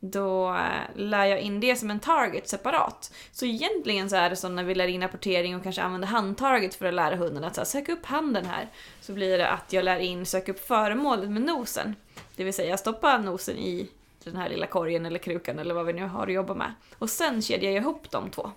Då 0.00 0.54
eh, 0.54 0.96
lär 0.96 1.24
jag 1.24 1.40
in 1.40 1.60
det 1.60 1.76
som 1.76 1.90
en 1.90 2.00
target 2.00 2.48
separat. 2.48 3.12
Så 3.32 3.46
egentligen 3.46 4.10
så 4.10 4.16
är 4.16 4.30
det 4.30 4.36
som 4.36 4.54
när 4.54 4.64
vi 4.64 4.74
lär 4.74 4.88
in 4.88 5.02
rapportering 5.02 5.56
och 5.56 5.62
kanske 5.62 5.82
använder 5.82 6.08
handtarget 6.08 6.74
för 6.74 6.86
att 6.86 6.94
lära 6.94 7.16
hunden 7.16 7.44
att 7.44 7.54
så 7.54 7.60
här, 7.60 7.66
söka 7.66 7.92
upp 7.92 8.06
handen 8.06 8.46
här. 8.46 8.68
Så 9.00 9.12
blir 9.12 9.38
det 9.38 9.48
att 9.48 9.72
jag 9.72 9.84
lär 9.84 9.98
in 9.98 10.26
söka 10.26 10.52
upp 10.52 10.66
föremålet 10.66 11.30
med 11.30 11.42
nosen. 11.42 11.94
Det 12.38 12.44
vill 12.44 12.54
säga 12.54 12.76
stoppa 12.76 13.18
nosen 13.18 13.56
i 13.58 13.88
den 14.24 14.36
här 14.36 14.48
lilla 14.48 14.66
korgen 14.66 15.06
eller 15.06 15.18
krukan 15.18 15.58
eller 15.58 15.74
vad 15.74 15.86
vi 15.86 15.92
nu 15.92 16.06
har 16.06 16.26
att 16.26 16.32
jobba 16.32 16.54
med. 16.54 16.72
Och 16.98 17.10
sen 17.10 17.42
kedjar 17.42 17.70
jag 17.70 17.82
ihop 17.82 18.10
de 18.10 18.30
två. 18.30 18.50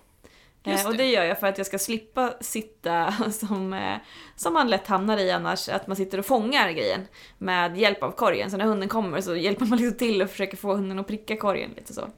Eh, 0.64 0.86
och 0.86 0.92
det. 0.92 0.98
det 0.98 1.06
gör 1.10 1.24
jag 1.24 1.40
för 1.40 1.46
att 1.46 1.58
jag 1.58 1.66
ska 1.66 1.78
slippa 1.78 2.34
sitta 2.40 3.12
som, 3.32 3.72
eh, 3.72 3.96
som 4.36 4.54
man 4.54 4.70
lätt 4.70 4.86
hamnar 4.86 5.18
i 5.18 5.30
annars, 5.30 5.68
att 5.68 5.86
man 5.86 5.96
sitter 5.96 6.18
och 6.18 6.26
fångar 6.26 6.70
grejen 6.70 7.00
med 7.38 7.76
hjälp 7.78 8.02
av 8.02 8.10
korgen. 8.10 8.50
Så 8.50 8.56
när 8.56 8.64
hunden 8.64 8.88
kommer 8.88 9.20
så 9.20 9.36
hjälper 9.36 9.66
man 9.66 9.78
liksom 9.82 9.98
till 9.98 10.22
och 10.22 10.30
försöker 10.30 10.56
få 10.56 10.74
hunden 10.74 10.98
att 10.98 11.06
pricka 11.06 11.36
korgen 11.36 11.70
lite 11.76 11.94
så. 11.94 12.08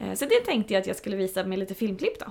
Eh, 0.00 0.14
Så 0.14 0.24
det 0.24 0.40
tänkte 0.40 0.74
jag 0.74 0.80
att 0.80 0.86
jag 0.86 0.96
skulle 0.96 1.16
visa 1.16 1.44
med 1.44 1.58
lite 1.58 1.74
filmklipp 1.74 2.18
då. 2.20 2.26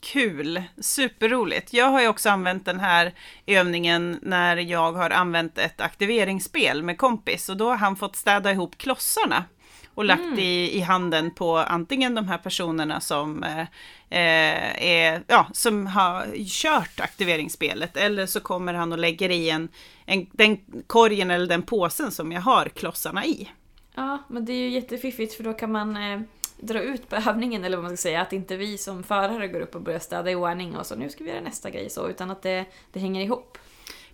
Kul, 0.00 0.62
superroligt. 0.80 1.72
Jag 1.72 1.86
har 1.86 2.00
ju 2.00 2.08
också 2.08 2.30
använt 2.30 2.64
den 2.64 2.80
här 2.80 3.14
övningen 3.46 4.18
när 4.22 4.56
jag 4.56 4.92
har 4.92 5.10
använt 5.10 5.58
ett 5.58 5.80
aktiveringsspel 5.80 6.82
med 6.82 6.98
kompis 6.98 7.48
och 7.48 7.56
då 7.56 7.68
har 7.68 7.76
han 7.76 7.96
fått 7.96 8.16
städa 8.16 8.52
ihop 8.52 8.78
klossarna 8.78 9.44
och 9.94 10.04
lagt 10.04 10.38
i, 10.38 10.76
i 10.76 10.80
handen 10.80 11.30
på 11.34 11.56
antingen 11.58 12.14
de 12.14 12.28
här 12.28 12.38
personerna 12.38 13.00
som, 13.00 13.42
eh, 13.42 13.60
eh, 14.10 14.86
är, 14.86 15.22
ja, 15.26 15.46
som 15.52 15.86
har 15.86 16.26
kört 16.46 17.00
aktiveringsspelet 17.00 17.96
eller 17.96 18.26
så 18.26 18.40
kommer 18.40 18.74
han 18.74 18.92
och 18.92 18.98
lägger 18.98 19.30
i 19.30 19.50
en, 19.50 19.68
en, 20.06 20.26
den 20.32 20.56
korgen 20.86 21.30
eller 21.30 21.46
den 21.46 21.62
påsen 21.62 22.10
som 22.10 22.32
jag 22.32 22.40
har 22.40 22.64
klossarna 22.68 23.26
i. 23.26 23.50
Ja, 23.94 24.18
men 24.28 24.44
det 24.44 24.52
är 24.52 24.56
ju 24.56 24.68
jättefiffigt 24.68 25.34
för 25.34 25.44
då 25.44 25.52
kan 25.52 25.72
man 25.72 25.96
eh, 25.96 26.20
dra 26.62 26.82
ut 26.82 27.08
på 27.08 27.16
övningen 27.16 27.64
eller 27.64 27.76
vad 27.76 27.84
man 27.84 27.96
ska 27.96 28.02
säga. 28.02 28.20
Att 28.20 28.32
inte 28.32 28.56
vi 28.56 28.78
som 28.78 29.02
förare 29.02 29.48
går 29.48 29.60
upp 29.60 29.74
och 29.74 29.82
börjar 29.82 29.98
städa 29.98 30.30
i 30.30 30.34
ordning 30.34 30.76
och 30.76 30.86
så 30.86 30.96
nu 30.96 31.10
ska 31.10 31.24
vi 31.24 31.30
göra 31.30 31.40
nästa 31.40 31.70
grej 31.70 31.90
så, 31.90 32.08
utan 32.08 32.30
att 32.30 32.42
det, 32.42 32.64
det 32.92 33.00
hänger 33.00 33.24
ihop. 33.24 33.58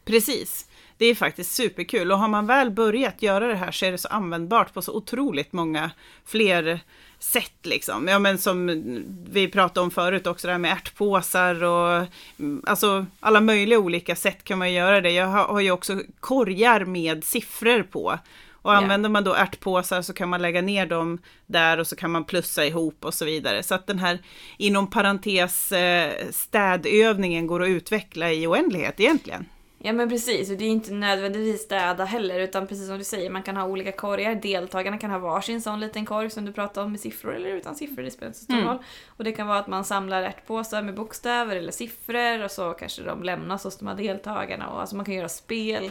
Precis. 0.05 0.67
Det 0.99 1.07
är 1.07 1.15
faktiskt 1.15 1.55
superkul 1.55 2.13
och 2.13 2.19
har 2.19 2.29
man 2.29 2.47
väl 2.47 2.71
börjat 2.71 3.23
göra 3.23 3.47
det 3.47 3.55
här 3.55 3.71
så 3.71 3.87
är 3.87 3.93
det 3.93 3.99
så 3.99 4.09
användbart 4.09 4.75
på 4.75 4.83
så 4.83 4.93
otroligt 4.93 5.53
många 5.53 5.91
fler 6.25 6.81
sätt 7.19 7.59
liksom. 7.63 8.09
Ja 8.09 8.19
men 8.19 8.39
som 8.39 8.85
vi 9.31 9.49
pratade 9.49 9.81
om 9.81 9.91
förut 9.91 10.27
också 10.27 10.47
det 10.47 10.53
här 10.53 10.59
med 10.59 10.73
ärtpåsar 10.73 11.65
och 11.65 12.07
mm, 12.39 12.63
alltså 12.67 13.07
alla 13.21 13.41
möjliga 13.41 13.79
olika 13.79 14.17
sätt 14.17 14.45
kan 14.45 14.59
man 14.59 14.73
göra 14.73 15.01
det. 15.01 15.11
Jag 15.11 15.27
har, 15.27 15.45
har 15.45 15.61
ju 15.61 15.71
också 15.71 16.01
korgar 16.21 16.85
med 16.85 17.25
siffror 17.25 17.83
på. 17.83 18.19
Och 18.67 18.73
Ja. 18.73 18.77
använder 18.77 19.09
man 19.09 19.25
då 19.25 19.35
ärtpåsar 19.35 20.03
så 20.03 20.13
kan 20.13 20.29
man 20.29 20.43
lägga 20.43 20.63
ner 20.63 20.87
dem 20.87 21.19
där 21.47 21.79
och 21.81 21.87
så 21.87 21.97
kan 21.97 22.11
man 22.11 22.25
plussa 22.25 22.65
ihop 22.67 23.05
och 23.05 23.15
så 23.15 23.25
vidare. 23.25 23.63
Så 23.63 23.75
att 23.75 23.87
den 23.87 23.99
här 23.99 24.19
inom 24.59 24.91
parentes 24.91 25.73
eh, 25.73 26.13
städövningen 26.31 27.47
går 27.47 27.63
att 27.63 27.69
utveckla 27.69 28.33
i 28.33 28.47
oändlighet 28.47 29.01
egentligen. 29.01 29.47
Ja 29.79 29.93
men 29.93 30.09
precis, 30.09 30.51
och 30.51 30.57
det 30.57 30.65
är 30.65 30.69
inte 30.69 30.93
nödvändigtvis 30.93 31.61
städa 31.63 32.05
heller 32.05 32.41
utan 32.41 32.67
precis 32.67 32.87
som 32.87 32.99
du 32.99 33.05
säger, 33.05 33.31
man 33.31 33.43
kan 33.43 33.57
ha 33.57 33.65
olika 33.65 33.93
korgar. 33.93 34.35
Deltagarna 34.35 34.99
kan 34.99 35.11
ha 35.11 35.19
varsin 35.19 35.63
sån 35.63 35.81
liten 35.81 36.07
korg 36.07 36.31
som 36.31 36.45
du 36.45 36.53
pratade 36.53 36.85
om 36.85 36.91
med 36.93 37.01
siffror 37.01 37.35
eller 37.37 37.51
utan 37.51 37.75
siffror, 37.75 38.03
det 38.03 38.11
spelar 38.11 38.27
inte 38.27 38.39
så 38.39 38.45
stor 38.45 38.55
Mm. 38.55 38.67
roll. 38.69 38.79
Och 39.07 39.25
det 39.25 39.33
kan 39.33 39.47
vara 39.47 39.59
att 39.59 39.67
man 39.67 39.85
samlar 39.85 40.23
ärtpåsar 40.23 40.83
med 40.83 40.95
bokstäver 40.95 41.57
eller 41.57 41.73
siffror 41.73 42.45
och 42.45 42.51
så 42.51 42.73
kanske 42.73 43.03
de 43.03 43.23
lämnas 43.23 43.65
hos 43.65 43.79
de 43.79 43.89
här 43.89 43.95
deltagarna. 43.95 44.69
Och 44.69 44.81
alltså 44.81 44.97
man 44.97 45.05
kan 45.05 45.15
göra 45.15 45.29
spel. 45.29 45.91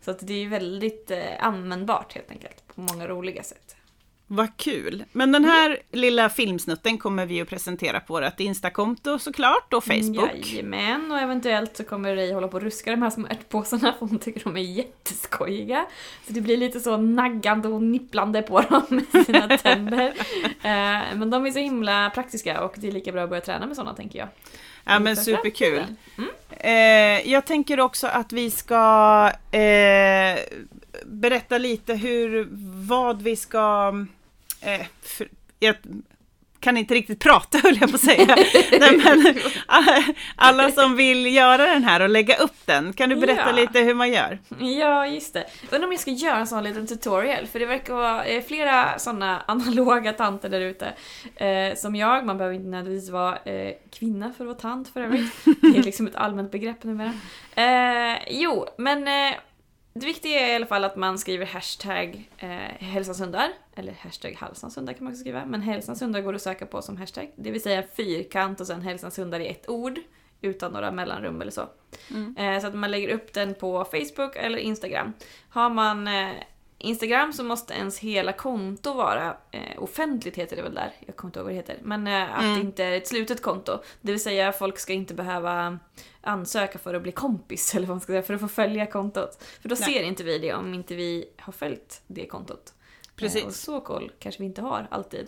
Så 0.00 0.10
att 0.10 0.26
det 0.26 0.44
är 0.44 0.48
väldigt 0.48 1.10
eh, 1.10 1.18
användbart 1.40 2.14
helt 2.14 2.30
enkelt, 2.30 2.74
på 2.74 2.80
många 2.80 3.06
roliga 3.08 3.42
sätt. 3.42 3.76
Vad 4.28 4.56
kul! 4.56 5.04
Men 5.12 5.32
den 5.32 5.44
här 5.44 5.78
lilla 5.92 6.28
filmsnutten 6.28 6.98
kommer 6.98 7.26
vi 7.26 7.40
att 7.40 7.48
presentera 7.48 8.00
på 8.00 8.12
vårt 8.12 8.40
Instakonto 8.40 9.18
såklart 9.18 9.72
och 9.74 9.84
Facebook. 9.84 10.46
Jajamän, 10.46 11.12
och 11.12 11.18
eventuellt 11.18 11.76
så 11.76 11.84
kommer 11.84 12.16
Ray 12.16 12.32
hålla 12.32 12.48
på 12.48 12.56
och 12.56 12.62
ruska 12.62 12.90
de 12.90 13.02
här 13.02 13.10
små 13.10 13.26
ärtpåsarna 13.26 13.94
för 13.98 14.06
hon 14.06 14.18
tycker 14.18 14.44
de 14.44 14.56
är 14.56 14.60
jätteskojiga. 14.60 15.86
Så 16.26 16.32
det 16.32 16.40
blir 16.40 16.56
lite 16.56 16.80
så 16.80 16.96
naggande 16.96 17.68
och 17.68 17.82
nipplande 17.82 18.42
på 18.42 18.60
dem 18.60 18.82
med 18.88 19.26
sina 19.26 19.58
tänder. 19.58 20.14
Eh, 20.62 21.16
Men 21.16 21.30
de 21.30 21.46
är 21.46 21.50
så 21.50 21.58
himla 21.58 22.10
praktiska 22.14 22.60
och 22.64 22.74
det 22.76 22.88
är 22.88 22.92
lika 22.92 23.12
bra 23.12 23.22
att 23.22 23.28
börja 23.28 23.40
träna 23.40 23.66
med 23.66 23.76
sådana 23.76 23.94
tänker 23.94 24.18
jag. 24.18 24.28
Ja 24.86 24.98
men 24.98 25.16
superkul! 25.16 25.76
framtiden. 25.76 25.96
Eh, 26.50 27.30
jag 27.30 27.46
tänker 27.46 27.80
också 27.80 28.06
att 28.06 28.32
vi 28.32 28.50
ska 28.50 29.32
eh, 29.50 30.38
berätta 31.06 31.58
lite 31.58 31.94
hur, 31.94 32.48
vad 32.88 33.22
vi 33.22 33.36
ska... 33.36 33.94
Eh, 34.60 34.86
för, 35.02 35.28
jag 35.58 35.74
kan 36.66 36.76
inte 36.76 36.94
riktigt 36.94 37.20
prata 37.20 37.58
höll 37.62 37.78
jag 37.80 37.90
på 37.90 37.96
att 37.96 38.02
säga. 38.02 38.36
Nej, 38.80 38.96
men, 39.04 39.34
alla 40.36 40.70
som 40.70 40.96
vill 40.96 41.34
göra 41.34 41.66
den 41.66 41.84
här 41.84 42.00
och 42.02 42.08
lägga 42.08 42.36
upp 42.36 42.56
den, 42.64 42.92
kan 42.92 43.08
du 43.08 43.16
berätta 43.16 43.42
Ja. 43.46 43.52
lite 43.52 43.80
hur 43.80 43.94
man 43.94 44.10
gör? 44.12 44.38
Ja, 44.58 45.06
just 45.06 45.34
det. 45.34 45.44
Undrar 45.70 45.86
om 45.86 45.92
jag 45.92 46.00
ska 46.00 46.10
göra 46.10 46.36
en 46.38 46.46
sån 46.46 46.64
liten 46.64 46.86
tutorial, 46.86 47.46
för 47.46 47.58
det 47.58 47.66
verkar 47.66 47.94
vara 47.94 48.24
eh, 48.24 48.42
flera 48.44 48.98
såna 48.98 49.42
analoga 49.46 50.12
tanter 50.12 50.48
där 50.48 50.60
ute. 50.60 50.92
Eh, 51.36 51.76
som 51.76 51.96
jag, 51.96 52.26
man 52.26 52.38
behöver 52.38 52.56
inte 52.56 52.68
nödvändigtvis 52.68 53.10
vara 53.10 53.36
eh, 53.36 53.72
kvinna 53.98 54.32
för 54.36 54.44
att 54.44 54.48
vara 54.48 54.58
tant 54.58 54.88
för 54.92 55.00
övrigt. 55.00 55.34
Det 55.44 55.78
är 55.78 55.82
liksom 55.82 56.06
ett 56.06 56.16
allmänt 56.16 56.50
begrepp 56.52 56.84
numera. 56.84 57.12
Eh, 57.54 58.18
jo, 58.30 58.66
men 58.78 59.08
eh, 59.08 59.34
det 60.00 60.06
viktiga 60.06 60.40
är 60.40 60.52
i 60.52 60.54
alla 60.54 60.66
fall 60.66 60.84
att 60.84 60.96
man 60.96 61.18
skriver 61.18 61.46
hashtag 61.46 62.30
eh, 62.38 62.48
hälsanshundar, 62.78 63.52
eller 63.74 63.92
hashtag 63.92 64.36
halsanshundar 64.38 64.92
kan 64.92 65.04
man 65.04 65.12
också 65.12 65.20
skriva, 65.20 65.46
men 65.46 65.60
hälsanshundar 65.60 66.20
går 66.20 66.34
att 66.34 66.42
söka 66.42 66.66
på 66.66 66.82
som 66.82 66.96
hashtag. 66.96 67.32
Det 67.36 67.50
vill 67.50 67.62
säga 67.62 67.82
fyrkant 67.96 68.60
och 68.60 68.66
sen 68.66 68.82
hälsanshundar 68.82 69.40
i 69.40 69.48
ett 69.48 69.68
ord, 69.68 69.98
utan 70.40 70.72
några 70.72 70.90
mellanrum 70.90 71.40
eller 71.40 71.50
så. 71.50 71.68
Eh, 72.38 72.60
så 72.60 72.66
att 72.66 72.74
man 72.74 72.90
lägger 72.90 73.08
upp 73.08 73.32
den 73.32 73.54
på 73.54 73.84
Facebook 73.84 74.36
eller 74.36 74.58
Instagram. 74.58 75.12
Har 75.48 75.70
man 75.70 76.08
eh, 76.08 76.30
Instagram 76.78 77.32
så 77.32 77.44
måste 77.44 77.74
ens 77.74 77.98
hela 77.98 78.32
konto 78.32 78.92
vara 78.94 79.36
eh, 79.50 79.82
offentligt 79.82 80.36
heter 80.36 80.56
det 80.56 80.62
väl 80.62 80.74
där, 80.74 80.92
jag 81.06 81.16
kommer 81.16 81.28
inte 81.28 81.38
ihåg 81.38 81.44
vad 81.44 81.52
det 81.54 81.56
heter. 81.56 81.78
Men 81.82 82.06
eh, 82.06 82.34
att 82.34 82.42
Mm. 82.42 82.54
det 82.54 82.60
inte 82.60 82.84
är 82.84 82.92
ett 82.96 83.08
slutet 83.08 83.42
konto. 83.42 83.78
Det 84.00 84.12
vill 84.12 84.22
säga 84.22 84.52
folk 84.52 84.78
ska 84.78 84.92
inte 84.92 85.14
behöva 85.14 85.78
ansöka 86.20 86.78
för 86.78 86.94
att 86.94 87.02
bli 87.02 87.12
kompis 87.12 87.74
eller 87.74 87.86
vad 87.86 87.94
man 87.94 88.00
ska 88.00 88.12
säga, 88.12 88.22
för 88.22 88.34
att 88.34 88.40
få 88.40 88.48
följa 88.48 88.86
kontot. 88.86 89.42
För 89.62 89.68
då 89.68 89.76
Nej. 89.80 89.92
ser 89.94 90.02
inte 90.02 90.24
vi 90.24 90.38
det 90.38 90.54
om 90.54 90.74
inte 90.74 90.94
vi 90.94 91.24
har 91.38 91.52
följt 91.52 92.00
det 92.06 92.26
kontot. 92.26 92.72
Precis. 93.16 93.42
Eh, 93.42 93.46
och 93.46 93.54
så 93.54 93.80
koll 93.80 94.12
kanske 94.18 94.42
vi 94.42 94.46
inte 94.46 94.62
har 94.62 94.86
alltid. 94.90 95.26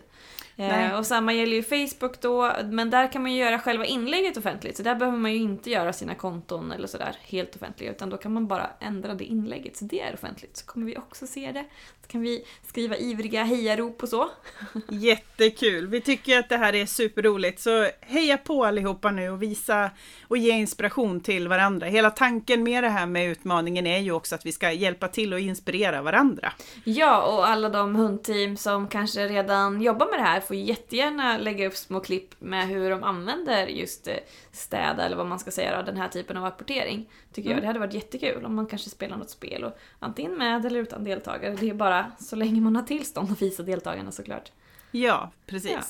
Eh, 0.58 0.98
och 0.98 1.06
samma 1.06 1.32
gäller 1.32 1.56
ju 1.56 1.62
Facebook 1.62 2.20
då, 2.20 2.52
men 2.64 2.90
där 2.90 3.12
kan 3.12 3.22
man 3.22 3.32
ju 3.32 3.38
göra 3.38 3.58
själva 3.58 3.84
inlägget 3.84 4.36
offentligt. 4.36 4.76
Så 4.76 4.82
där 4.82 4.94
behöver 4.94 5.18
man 5.18 5.32
ju 5.32 5.38
inte 5.38 5.70
göra 5.70 5.92
sina 5.92 6.14
konton 6.14 6.72
eller 6.72 6.88
sådär 6.88 7.16
helt 7.22 7.56
offentliga, 7.56 7.90
utan 7.90 8.10
då 8.10 8.16
kan 8.16 8.32
man 8.32 8.46
bara 8.46 8.70
ändra 8.80 9.14
det 9.14 9.24
inlägget 9.24 9.76
så 9.76 9.84
det 9.84 10.00
är 10.00 10.14
offentligt. 10.14 10.56
Så 10.56 10.66
kommer 10.66 10.86
vi 10.86 10.96
också 10.96 11.26
se 11.26 11.52
det. 11.52 11.64
Så 12.02 12.08
kan 12.08 12.20
vi 12.20 12.44
skriva 12.68 12.96
ivriga 12.96 13.44
hejarop 13.44 14.02
och 14.02 14.08
så. 14.08 14.30
Jättekul! 14.88 15.86
Vi 15.86 16.00
tycker 16.00 16.38
att 16.38 16.48
det 16.48 16.56
här 16.56 16.74
är 16.74 16.86
superroligt, 16.86 17.60
så 17.60 17.88
heja 18.00 18.36
på 18.36 18.64
allihopa 18.64 19.10
nu 19.10 19.30
och 19.30 19.42
visa 19.42 19.90
och 20.28 20.36
ge 20.36 20.52
inspiration 20.52 21.20
till 21.20 21.48
varandra. 21.48 21.86
Hela 21.86 22.10
tanken 22.10 22.62
med 22.62 22.84
det 22.84 22.88
här 22.88 23.06
med 23.06 23.30
utmaningen 23.30 23.86
är 23.86 23.98
ju 23.98 24.12
också 24.12 24.34
att 24.34 24.46
vi 24.46 24.52
ska 24.52 24.72
hjälpa 24.72 25.08
till 25.08 25.32
och 25.32 25.40
inspirera 25.40 26.02
varandra. 26.02 26.52
Ja, 26.84 27.22
och 27.22 27.48
alla 27.48 27.68
de 27.68 27.94
hundteam 27.94 28.56
som 28.56 28.88
kanske 28.88 29.28
redan 29.28 29.82
jobbar 29.82 30.06
med 30.10 30.18
det 30.18 30.24
här 30.24 30.40
får 30.48 30.56
jättegärna 30.56 31.38
lägga 31.38 31.66
upp 31.66 31.76
små 31.76 32.00
klipp 32.00 32.40
med 32.40 32.68
hur 32.68 32.90
de 32.90 33.04
använder 33.04 33.66
just 33.66 34.08
eh, 34.08 34.14
städa 34.52 35.04
eller 35.06 35.16
vad 35.16 35.26
man 35.26 35.38
ska 35.38 35.50
säga 35.50 35.76
då, 35.76 35.82
den 35.82 35.96
här 35.96 36.08
typen 36.08 36.36
av 36.36 36.44
rapportering. 36.44 37.10
Tycker 37.32 37.50
jag. 37.50 37.60
Det 37.60 37.66
hade 37.66 37.78
varit 37.78 37.94
jättekul 37.94 38.44
om 38.44 38.54
man 38.54 38.66
kanske 38.66 38.90
spelar 38.90 39.16
något 39.16 39.30
spel 39.30 39.64
och 39.64 39.78
antingen 39.98 40.38
med 40.38 40.66
eller 40.66 40.80
utan 40.80 41.04
deltagare. 41.04 41.56
Det 41.60 41.70
är 41.70 41.74
bara 41.74 42.12
så 42.18 42.36
länge 42.36 42.60
man 42.60 42.76
har 42.76 42.82
tillstånd 42.82 43.32
att 43.32 43.42
visa 43.42 43.62
deltagarna 43.62 44.12
såklart. 44.12 44.52
Ja, 44.90 45.30
precis. 45.46 45.70
Ja. 45.70 45.82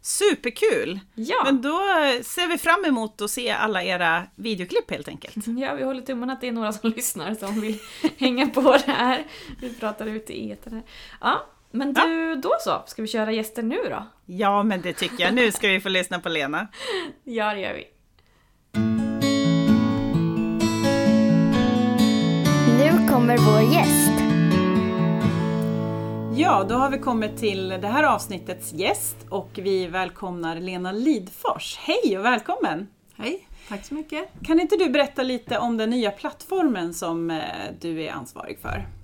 Superkul! 0.00 1.00
Ja, 1.14 1.42
Men 1.44 1.62
då 1.62 1.78
ser 2.24 2.48
vi 2.48 2.58
fram 2.58 2.84
emot 2.84 3.20
att 3.20 3.30
se 3.30 3.50
alla 3.50 3.82
era 3.82 4.22
videoklipp 4.34 4.90
helt 4.90 5.08
enkelt. 5.08 5.46
ja 5.46 5.74
vi 5.74 5.84
håller 5.84 6.02
tummarna 6.02 6.32
att 6.32 6.40
det 6.40 6.48
är 6.48 6.52
några 6.52 6.72
som 6.72 6.90
lyssnar 6.96 7.34
som 7.34 7.60
vill 7.60 7.78
hänga 8.16 8.46
på 8.46 8.60
det 8.86 8.92
här. 8.92 9.24
Vi 9.60 9.74
pratar 9.74 10.06
ut 10.06 10.30
i 10.30 10.50
etern 10.52 10.74
här. 10.74 10.82
Ja, 11.20 11.46
men 11.76 11.92
du, 11.92 12.34
då 12.42 12.52
så. 12.60 12.82
Ska 12.86 13.02
vi 13.02 13.08
köra 13.08 13.32
gäster 13.32 13.62
nu 13.62 13.78
då? 13.90 14.06
Ja, 14.26 14.62
men 14.62 14.80
det 14.80 14.92
tycker 14.92 15.24
jag. 15.24 15.34
Nu 15.34 15.52
ska 15.52 15.68
vi 15.68 15.80
få 15.80 15.88
lyssna 15.88 16.18
på 16.18 16.28
Lena. 16.28 16.68
Ja, 17.24 17.54
det 17.54 17.60
gör 17.60 17.74
vi. 17.74 17.86
Nu 22.78 23.08
kommer 23.08 23.38
vår 23.38 23.74
gäst. 23.74 24.12
Ja, 26.38 26.66
då 26.68 26.74
har 26.74 26.90
vi 26.90 26.98
kommit 26.98 27.36
till 27.36 27.68
det 27.68 27.88
här 27.88 28.02
avsnittets 28.02 28.72
gäst 28.72 29.16
och 29.28 29.50
vi 29.54 29.86
välkomnar 29.86 30.56
Lena 30.56 30.92
Lidfors. 30.92 31.78
Hej 31.78 32.18
och 32.18 32.24
välkommen! 32.24 32.88
Hej, 33.16 33.48
tack 33.68 33.84
så 33.84 33.94
mycket. 33.94 34.28
Kan 34.42 34.60
inte 34.60 34.76
du 34.76 34.90
berätta 34.90 35.22
lite 35.22 35.58
om 35.58 35.76
den 35.76 35.90
nya 35.90 36.10
plattformen 36.10 36.94
som 36.94 37.30
eh, 37.30 37.40
du 37.80 38.02
är 38.02 38.12
ansvarig 38.12 38.58
för? 38.58 38.95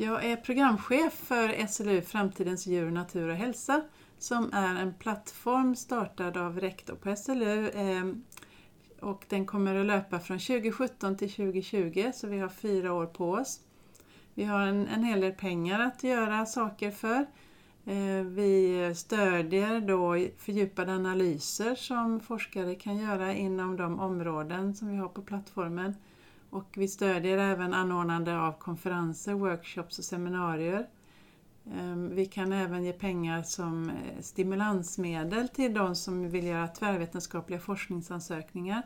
Jag 0.00 0.24
är 0.24 0.36
programchef 0.36 1.12
för 1.12 1.66
SLU 1.66 2.00
Framtidens 2.00 2.66
djur, 2.66 2.90
natur 2.90 3.28
och 3.28 3.36
hälsa 3.36 3.82
som 4.18 4.52
är 4.52 4.74
en 4.74 4.94
plattform 4.94 5.76
startad 5.76 6.36
av 6.36 6.60
rektor 6.60 6.94
på 6.94 7.16
SLU 7.16 7.68
eh, 7.68 8.04
och 9.00 9.24
den 9.28 9.46
kommer 9.46 9.74
att 9.74 9.86
löpa 9.86 10.20
från 10.20 10.38
2017 10.38 11.16
till 11.16 11.30
2020 11.30 12.10
så 12.14 12.26
vi 12.26 12.38
har 12.38 12.48
fyra 12.48 12.92
år 12.92 13.06
på 13.06 13.32
oss. 13.32 13.60
Vi 14.34 14.44
har 14.44 14.60
en, 14.60 14.86
en 14.86 15.04
hel 15.04 15.20
del 15.20 15.32
pengar 15.32 15.80
att 15.80 16.04
göra 16.04 16.46
saker 16.46 16.90
för. 16.90 17.26
Eh, 17.84 18.24
vi 18.24 18.92
stödjer 18.96 19.80
då 19.80 20.26
fördjupade 20.38 20.92
analyser 20.92 21.74
som 21.74 22.20
forskare 22.20 22.74
kan 22.74 22.96
göra 22.96 23.34
inom 23.34 23.76
de 23.76 24.00
områden 24.00 24.74
som 24.74 24.88
vi 24.88 24.96
har 24.96 25.08
på 25.08 25.22
plattformen. 25.22 25.94
Och 26.50 26.74
vi 26.76 26.88
stödjer 26.88 27.38
även 27.38 27.74
anordnande 27.74 28.40
av 28.40 28.52
konferenser, 28.52 29.32
workshops 29.34 29.98
och 29.98 30.04
seminarier. 30.04 30.86
Ehm, 31.74 32.14
vi 32.14 32.26
kan 32.26 32.52
även 32.52 32.84
ge 32.84 32.92
pengar 32.92 33.42
som 33.42 33.90
eh, 33.90 34.20
stimulansmedel 34.20 35.48
till 35.48 35.74
de 35.74 35.94
som 35.94 36.30
vill 36.30 36.46
göra 36.46 36.68
tvärvetenskapliga 36.68 37.60
forskningsansökningar. 37.60 38.82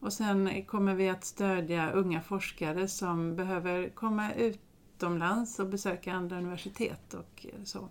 Och 0.00 0.12
sen 0.12 0.64
kommer 0.64 0.94
vi 0.94 1.08
att 1.08 1.24
stödja 1.24 1.90
unga 1.90 2.20
forskare 2.22 2.88
som 2.88 3.36
behöver 3.36 3.88
komma 3.88 4.32
utomlands 4.32 5.58
och 5.58 5.66
besöka 5.66 6.12
andra 6.12 6.38
universitet 6.38 7.14
och 7.14 7.46
eh, 7.46 7.64
så. 7.64 7.88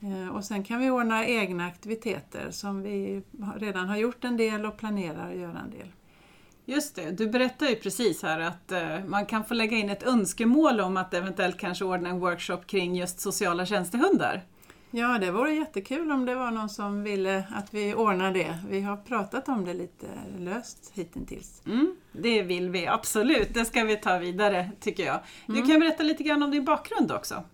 Ehm, 0.00 0.30
och 0.30 0.44
sen 0.44 0.64
kan 0.64 0.80
vi 0.80 0.90
ordna 0.90 1.26
egna 1.26 1.66
aktiviteter 1.66 2.50
som 2.50 2.82
vi 2.82 3.22
redan 3.56 3.88
har 3.88 3.96
gjort 3.96 4.24
en 4.24 4.36
del 4.36 4.66
och 4.66 4.76
planerar 4.76 5.30
att 5.30 5.36
göra 5.36 5.58
en 5.58 5.70
del. 5.70 5.92
Just 6.68 6.94
det, 6.94 7.10
du 7.10 7.28
berättade 7.28 7.70
ju 7.70 7.76
precis 7.76 8.22
här 8.22 8.40
att 8.40 8.72
uh, 8.72 9.04
man 9.06 9.26
kan 9.26 9.44
få 9.44 9.54
lägga 9.54 9.76
in 9.76 9.90
ett 9.90 10.02
önskemål 10.02 10.80
om 10.80 10.96
att 10.96 11.14
eventuellt 11.14 11.58
kanske 11.58 11.84
ordna 11.84 12.08
en 12.08 12.20
workshop 12.20 12.60
kring 12.66 12.96
just 12.96 13.20
sociala 13.20 13.66
tjänstehundar. 13.66 14.44
Ja, 14.90 15.18
det 15.18 15.30
vore 15.30 15.54
jättekul 15.54 16.12
om 16.12 16.26
det 16.26 16.34
var 16.34 16.50
någon 16.50 16.68
som 16.68 17.02
ville 17.02 17.44
att 17.50 17.74
vi 17.74 17.94
ordnar 17.94 18.32
det. 18.32 18.58
Vi 18.68 18.80
har 18.80 18.96
pratat 18.96 19.48
om 19.48 19.64
det 19.64 19.74
lite 19.74 20.06
löst 20.38 20.92
hittills. 20.94 21.62
Mm, 21.66 21.96
det 22.12 22.42
vill 22.42 22.70
vi 22.70 22.86
absolut, 22.86 23.54
det 23.54 23.64
ska 23.64 23.84
vi 23.84 23.96
ta 23.96 24.18
vidare 24.18 24.70
tycker 24.80 25.06
jag. 25.06 25.20
Du 25.46 25.56
mm. 25.56 25.68
kan 25.68 25.80
berätta 25.80 26.02
lite 26.02 26.22
grann 26.22 26.42
om 26.42 26.50
din 26.50 26.64
bakgrund 26.64 27.12
också. 27.12 27.44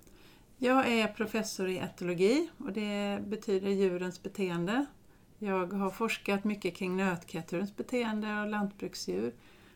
Jag 0.58 0.88
är 0.88 1.06
professor 1.06 1.68
i 1.68 1.78
etologi 1.78 2.48
och 2.58 2.72
det 2.72 3.18
betyder 3.26 3.70
djurens 3.70 4.22
beteende. 4.22 4.86
Jag 5.44 5.72
har 5.72 5.90
forskat 5.90 6.44
mycket 6.44 6.76
kring 6.76 6.96
nötkreaturens 6.96 7.76
beteende 7.76 8.40
och 8.40 8.46
lantbruksdjur 8.46 9.32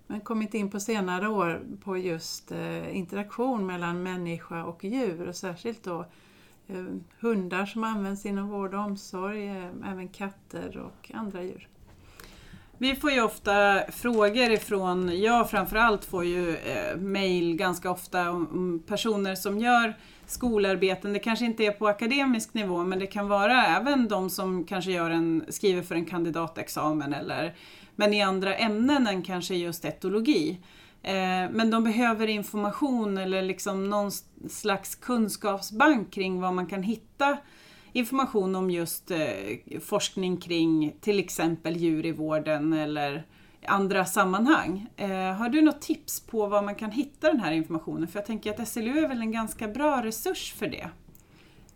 men 0.06 0.20
kommit 0.20 0.54
in 0.54 0.70
på 0.70 0.80
senare 0.80 1.28
år 1.28 1.62
på 1.84 1.96
just 1.96 2.52
eh, 2.52 2.96
interaktion 2.96 3.66
mellan 3.66 4.02
människa 4.02 4.64
och 4.64 4.84
djur 4.84 5.28
och 5.28 5.36
särskilt 5.36 5.82
då 5.82 6.04
eh, 6.68 6.84
hundar 7.20 7.66
som 7.66 7.84
används 7.84 8.26
inom 8.26 8.48
vård 8.48 8.74
och 8.74 8.80
omsorg, 8.80 9.48
eh, 9.48 9.70
även 9.86 10.08
katter 10.08 10.78
och 10.78 11.10
andra 11.14 11.42
djur. 11.42 11.68
Vi 12.78 12.96
får 12.96 13.10
ju 13.10 13.22
ofta 13.22 13.80
frågor 13.92 14.50
ifrån, 14.50 15.20
jag 15.20 15.50
framförallt 15.50 16.04
får 16.04 16.24
ju 16.24 16.56
eh, 16.56 16.96
ganska 17.54 17.90
ofta 17.90 18.30
om, 18.30 18.46
om 18.46 18.82
personer 18.86 19.34
som 19.34 19.58
gör 19.58 19.94
skolarbeten, 20.30 21.12
det 21.12 21.18
kanske 21.18 21.44
inte 21.44 21.64
är 21.64 21.70
på 21.70 21.88
akademisk 21.88 22.54
nivå 22.54 22.84
men 22.84 22.98
det 22.98 23.06
kan 23.06 23.28
vara 23.28 23.66
även 23.66 24.08
de 24.08 24.30
som 24.30 24.64
kanske 24.64 24.92
gör 24.92 25.10
en, 25.10 25.44
skriver 25.48 25.82
för 25.82 25.94
en 25.94 26.04
kandidatexamen 26.04 27.12
eller 27.12 27.54
men 27.96 28.14
i 28.14 28.22
andra 28.22 28.54
ämnen 28.54 29.06
än 29.06 29.22
kanske 29.22 29.54
just 29.54 29.84
etologi. 29.84 30.58
Eh, 31.02 31.50
men 31.50 31.70
de 31.70 31.84
behöver 31.84 32.26
information 32.26 33.18
eller 33.18 33.42
liksom 33.42 33.90
någon 33.90 34.10
slags 34.48 34.94
kunskapsbank 34.94 36.12
kring 36.12 36.40
vad 36.40 36.54
man 36.54 36.66
kan 36.66 36.82
hitta 36.82 37.38
information 37.92 38.54
om 38.54 38.70
just 38.70 39.10
eh, 39.10 39.80
forskning 39.80 40.36
kring 40.36 40.96
till 41.00 41.18
exempel 41.18 41.76
djur 41.76 42.06
i 42.06 42.12
vården 42.12 42.72
eller 42.72 43.24
andra 43.68 44.04
sammanhang. 44.04 44.86
Eh, 44.96 45.10
har 45.10 45.48
du 45.48 45.62
något 45.62 45.80
tips 45.80 46.20
på 46.20 46.46
var 46.46 46.62
man 46.62 46.74
kan 46.74 46.90
hitta 46.90 47.28
den 47.28 47.40
här 47.40 47.52
informationen? 47.52 48.08
För 48.08 48.18
jag 48.18 48.26
tänker 48.26 48.50
att 48.50 48.68
SLU 48.68 48.98
är 49.04 49.08
väl 49.08 49.20
en 49.20 49.32
ganska 49.32 49.68
bra 49.68 50.02
resurs 50.02 50.54
för 50.58 50.66
det? 50.66 50.88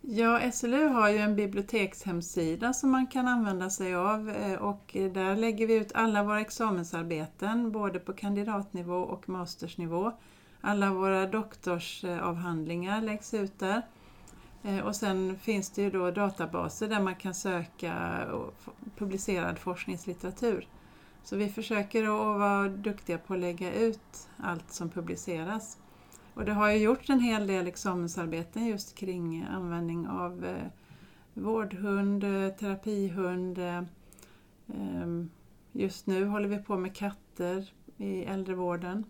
Ja, 0.01 0.51
SLU 0.51 0.87
har 0.87 1.09
ju 1.09 1.17
en 1.17 1.35
bibliotekshemsida 1.35 2.73
som 2.73 2.91
man 2.91 3.07
kan 3.07 3.27
använda 3.27 3.69
sig 3.69 3.95
av 3.95 4.29
eh, 4.29 4.53
och 4.53 4.91
där 4.93 5.35
lägger 5.35 5.67
vi 5.67 5.75
ut 5.75 5.91
alla 5.93 6.23
våra 6.23 6.41
examensarbeten 6.41 7.71
både 7.71 7.99
på 7.99 8.13
kandidatnivå 8.13 8.97
och 8.97 9.29
mastersnivå. 9.29 10.11
Alla 10.61 10.93
våra 10.93 11.27
doktorsavhandlingar 11.27 13.01
läggs 13.01 13.33
ut 13.33 13.59
där. 13.59 13.81
Eh, 14.63 14.79
och 14.79 14.95
sen 14.95 15.39
finns 15.39 15.69
det 15.69 15.81
ju 15.81 15.89
då 15.89 16.11
databaser 16.11 16.87
där 16.87 16.99
man 16.99 17.15
kan 17.15 17.33
söka 17.33 18.23
publicerad 18.97 19.59
forskningslitteratur. 19.59 20.67
Så 21.23 21.35
vi 21.35 21.49
försöker 21.49 22.03
att 22.03 22.39
vara 22.39 22.67
duktiga 22.69 23.17
på 23.17 23.33
att 23.33 23.39
lägga 23.39 23.73
ut 23.73 24.29
allt 24.37 24.71
som 24.71 24.89
publiceras. 24.89 25.77
Och 26.33 26.45
det 26.45 26.53
har 26.53 26.71
ju 26.71 26.77
gjorts 26.77 27.09
en 27.09 27.19
hel 27.19 27.47
del 27.47 27.67
examensarbeten 27.67 28.65
just 28.65 28.95
kring 28.95 29.43
användning 29.43 30.07
av 30.07 30.45
eh, 30.45 30.67
vårdhund, 31.33 32.23
eh, 32.23 32.49
terapihund. 32.49 33.57
Eh, 33.57 33.83
ehm, 34.67 35.29
just 35.71 36.07
nu 36.07 36.25
håller 36.25 36.47
vi 36.47 36.57
på 36.57 36.77
med 36.77 36.95
katter 36.95 37.73
i 37.97 38.23
äldrevården. 38.23 39.05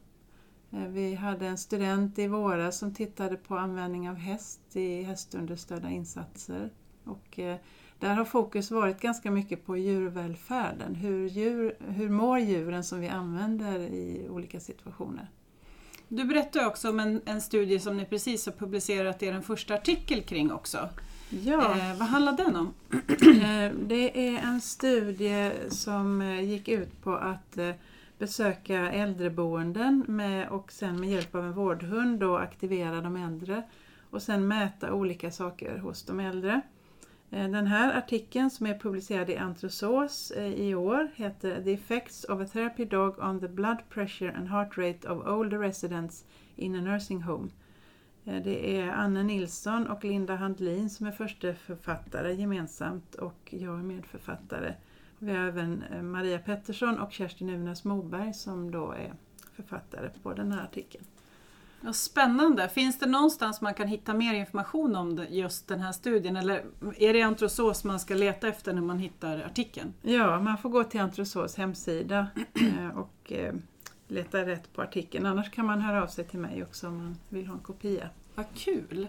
Eh, 0.71 0.87
vi 0.87 1.15
hade 1.15 1.47
en 1.47 1.57
student 1.57 2.19
i 2.19 2.27
våras 2.27 2.77
som 2.77 2.93
tittade 2.93 3.35
på 3.35 3.57
användning 3.57 4.09
av 4.09 4.15
häst 4.15 4.75
i 4.75 5.03
hästunderstödda 5.03 5.89
insatser. 5.89 6.69
Och 7.03 7.39
där 8.01 8.13
har 8.13 8.25
fokus 8.25 8.71
varit 8.71 9.01
ganska 9.01 9.31
mycket 9.31 9.65
på 9.65 9.77
djurvälfärden. 9.77 10.95
Hur, 10.95 11.29
djur, 11.29 11.75
hur 11.87 12.09
mår 12.09 12.39
djuren 12.39 12.83
som 12.83 12.99
vi 12.99 13.07
använder 13.07 13.79
i 13.79 14.27
olika 14.29 14.59
situationer? 14.59 15.27
Du 16.07 16.23
berättade 16.23 16.65
också 16.65 16.89
om 16.89 16.99
en, 16.99 17.21
en 17.25 17.41
studie 17.41 17.79
som 17.79 17.97
ni 17.97 18.05
precis 18.05 18.45
har 18.45 18.53
publicerat 18.53 19.23
er 19.23 19.41
första 19.41 19.73
artikel 19.73 20.21
kring 20.21 20.51
också. 20.51 20.89
Ja. 21.29 21.77
Eh, 21.77 21.97
vad 21.99 22.07
handlar 22.07 22.33
den 22.33 22.55
om? 22.55 22.73
Eh, 22.91 23.71
det 23.87 24.27
är 24.27 24.39
en 24.39 24.61
studie 24.61 25.51
som 25.69 26.21
eh, 26.21 26.41
gick 26.41 26.67
ut 26.67 27.01
på 27.03 27.15
att 27.15 27.57
besöka 28.17 28.91
äldreboenden 28.91 30.03
med, 30.07 30.49
och 30.49 30.71
sen 30.71 30.99
med 30.99 31.09
hjälp 31.09 31.35
av 31.35 31.45
en 31.45 31.53
vårdhund 31.53 32.19
då 32.19 32.37
aktivera 32.37 33.01
de 33.01 33.15
äldre 33.15 33.63
och 34.09 34.21
sen 34.21 34.47
mäta 34.47 34.93
olika 34.93 35.31
saker 35.31 35.77
hos 35.77 36.03
de 36.03 36.19
äldre. 36.19 36.61
Eh, 37.33 37.49
den 37.49 37.67
här 37.67 37.97
artikeln 37.97 38.49
som 38.49 38.65
är 38.65 38.79
publicerad 38.79 39.29
i 39.29 39.37
Antrosos 39.37 40.31
eh, 40.31 40.53
i 40.53 40.75
år 40.75 41.11
heter 41.15 41.63
The 41.63 41.73
effects 41.73 42.23
of 42.23 42.41
a 42.41 42.45
therapy 42.53 42.85
dog 42.85 43.19
on 43.19 43.39
the 43.39 43.47
blood 43.47 43.77
pressure 43.89 44.31
and 44.31 44.47
heart 44.47 44.77
rate 44.77 45.09
of 45.09 45.27
older 45.27 45.57
residents 45.57 46.25
in 46.55 46.75
a 46.75 46.81
nursing 46.81 47.21
home. 47.21 47.49
Eh, 48.25 48.43
det 48.43 48.77
är 48.77 48.91
Anne 48.91 49.23
Nilsson 49.23 49.87
och 49.87 50.03
Linda 50.03 50.35
Handlin 50.35 50.89
som 50.89 51.07
är 51.07 51.11
första 51.11 51.53
författare 51.53 52.33
gemensamt 52.33 53.15
och 53.15 53.53
jag 53.53 53.79
är 53.79 53.83
medförfattare. 53.83 54.73
Vi 55.19 55.31
har 55.31 55.47
även 55.47 55.83
Maria 56.01 56.39
Pettersson 56.39 56.99
och 56.99 57.11
Kerstin 57.11 57.49
Unas 57.49 57.83
Moberg 57.83 58.33
som 58.33 58.71
då 58.71 58.91
är 58.91 59.13
författare 59.55 60.09
på 60.23 60.33
den 60.33 60.51
här 60.51 60.63
artikeln. 60.63 61.05
Ja, 61.83 61.93
spännande! 61.93 62.69
Finns 62.69 62.99
det 62.99 63.05
någonstans 63.05 63.61
man 63.61 63.73
kan 63.73 63.87
hitta 63.87 64.13
mer 64.13 64.33
information 64.33 64.95
om 64.95 65.25
just 65.29 65.67
den 65.67 65.79
här 65.79 65.91
studien 65.91 66.37
eller 66.37 66.63
är 66.97 67.13
det 67.13 67.21
Antrosos 67.21 67.83
man 67.83 67.99
ska 67.99 68.13
leta 68.13 68.47
efter 68.47 68.73
när 68.73 68.81
man 68.81 68.99
hittar 68.99 69.39
artikeln? 69.39 69.93
Ja, 70.01 70.39
man 70.39 70.57
får 70.57 70.69
gå 70.69 70.83
till 70.83 71.01
Antrosos 71.01 71.55
hemsida 71.55 72.27
eh, 72.35 72.97
och 72.97 73.31
eh, 73.31 73.53
leta 74.07 74.45
rätt 74.45 74.73
på 74.73 74.81
artikeln. 74.81 75.25
Annars 75.25 75.51
kan 75.51 75.65
man 75.65 75.81
höra 75.81 76.03
av 76.03 76.07
sig 76.07 76.25
till 76.25 76.39
mig 76.39 76.63
också 76.63 76.87
om 76.87 76.97
man 76.97 77.17
vill 77.29 77.47
ha 77.47 77.53
en 77.53 77.59
kopia. 77.59 78.09
Vad 78.35 78.45
kul! 78.55 79.07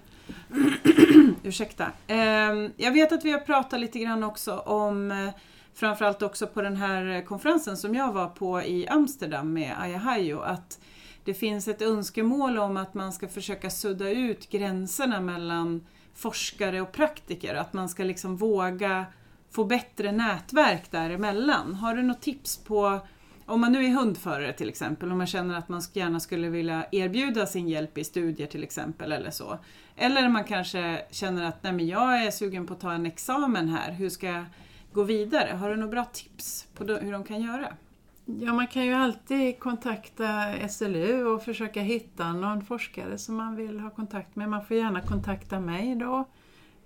Ursäkta. 1.42 1.86
Ehm, 2.06 2.70
jag 2.76 2.92
vet 2.92 3.12
att 3.12 3.24
vi 3.24 3.32
har 3.32 3.40
pratat 3.40 3.80
lite 3.80 3.98
grann 3.98 4.24
också 4.24 4.58
om 4.58 5.10
eh, 5.10 5.30
framförallt 5.74 6.22
också 6.22 6.46
på 6.46 6.62
den 6.62 6.76
här 6.76 7.24
konferensen 7.26 7.76
som 7.76 7.94
jag 7.94 8.12
var 8.12 8.28
på 8.28 8.62
i 8.62 8.88
Amsterdam 8.88 9.52
med 9.52 9.74
Ayahayo 9.80 10.40
att 10.40 10.78
det 11.24 11.34
finns 11.34 11.68
ett 11.68 11.82
önskemål 11.82 12.58
om 12.58 12.76
att 12.76 12.94
man 12.94 13.12
ska 13.12 13.28
försöka 13.28 13.70
sudda 13.70 14.10
ut 14.10 14.50
gränserna 14.50 15.20
mellan 15.20 15.86
forskare 16.14 16.80
och 16.80 16.92
praktiker, 16.92 17.54
att 17.54 17.72
man 17.72 17.88
ska 17.88 18.04
liksom 18.04 18.36
våga 18.36 19.06
få 19.50 19.64
bättre 19.64 20.12
nätverk 20.12 20.90
däremellan. 20.90 21.74
Har 21.74 21.94
du 21.94 22.02
något 22.02 22.20
tips 22.20 22.56
på, 22.56 23.00
om 23.46 23.60
man 23.60 23.72
nu 23.72 23.84
är 23.84 23.90
hundförare 23.90 24.52
till 24.52 24.68
exempel, 24.68 25.12
om 25.12 25.18
man 25.18 25.26
känner 25.26 25.58
att 25.58 25.68
man 25.68 25.82
gärna 25.92 26.20
skulle 26.20 26.48
vilja 26.48 26.86
erbjuda 26.92 27.46
sin 27.46 27.68
hjälp 27.68 27.98
i 27.98 28.04
studier 28.04 28.46
till 28.46 28.62
exempel 28.62 29.12
eller 29.12 29.30
så. 29.30 29.58
Eller 29.96 30.28
man 30.28 30.44
kanske 30.44 31.02
känner 31.10 31.44
att 31.44 31.62
Nej, 31.62 31.72
men 31.72 31.86
jag 31.86 32.24
är 32.26 32.30
sugen 32.30 32.66
på 32.66 32.74
att 32.74 32.80
ta 32.80 32.92
en 32.92 33.06
examen 33.06 33.68
här, 33.68 33.92
hur 33.92 34.08
ska 34.08 34.26
jag 34.26 34.44
gå 34.92 35.02
vidare? 35.02 35.56
Har 35.56 35.70
du 35.70 35.76
några 35.76 35.90
bra 35.90 36.04
tips 36.04 36.66
på 36.74 36.84
hur 36.84 37.12
de 37.12 37.24
kan 37.24 37.42
göra? 37.42 37.76
Ja, 38.24 38.52
man 38.52 38.66
kan 38.66 38.86
ju 38.86 38.92
alltid 38.92 39.58
kontakta 39.58 40.54
SLU 40.68 41.24
och 41.24 41.42
försöka 41.42 41.80
hitta 41.80 42.32
någon 42.32 42.64
forskare 42.64 43.18
som 43.18 43.36
man 43.36 43.56
vill 43.56 43.80
ha 43.80 43.90
kontakt 43.90 44.36
med. 44.36 44.48
Man 44.48 44.64
får 44.64 44.76
gärna 44.76 45.00
kontakta 45.00 45.60
mig 45.60 45.94
då 45.94 46.28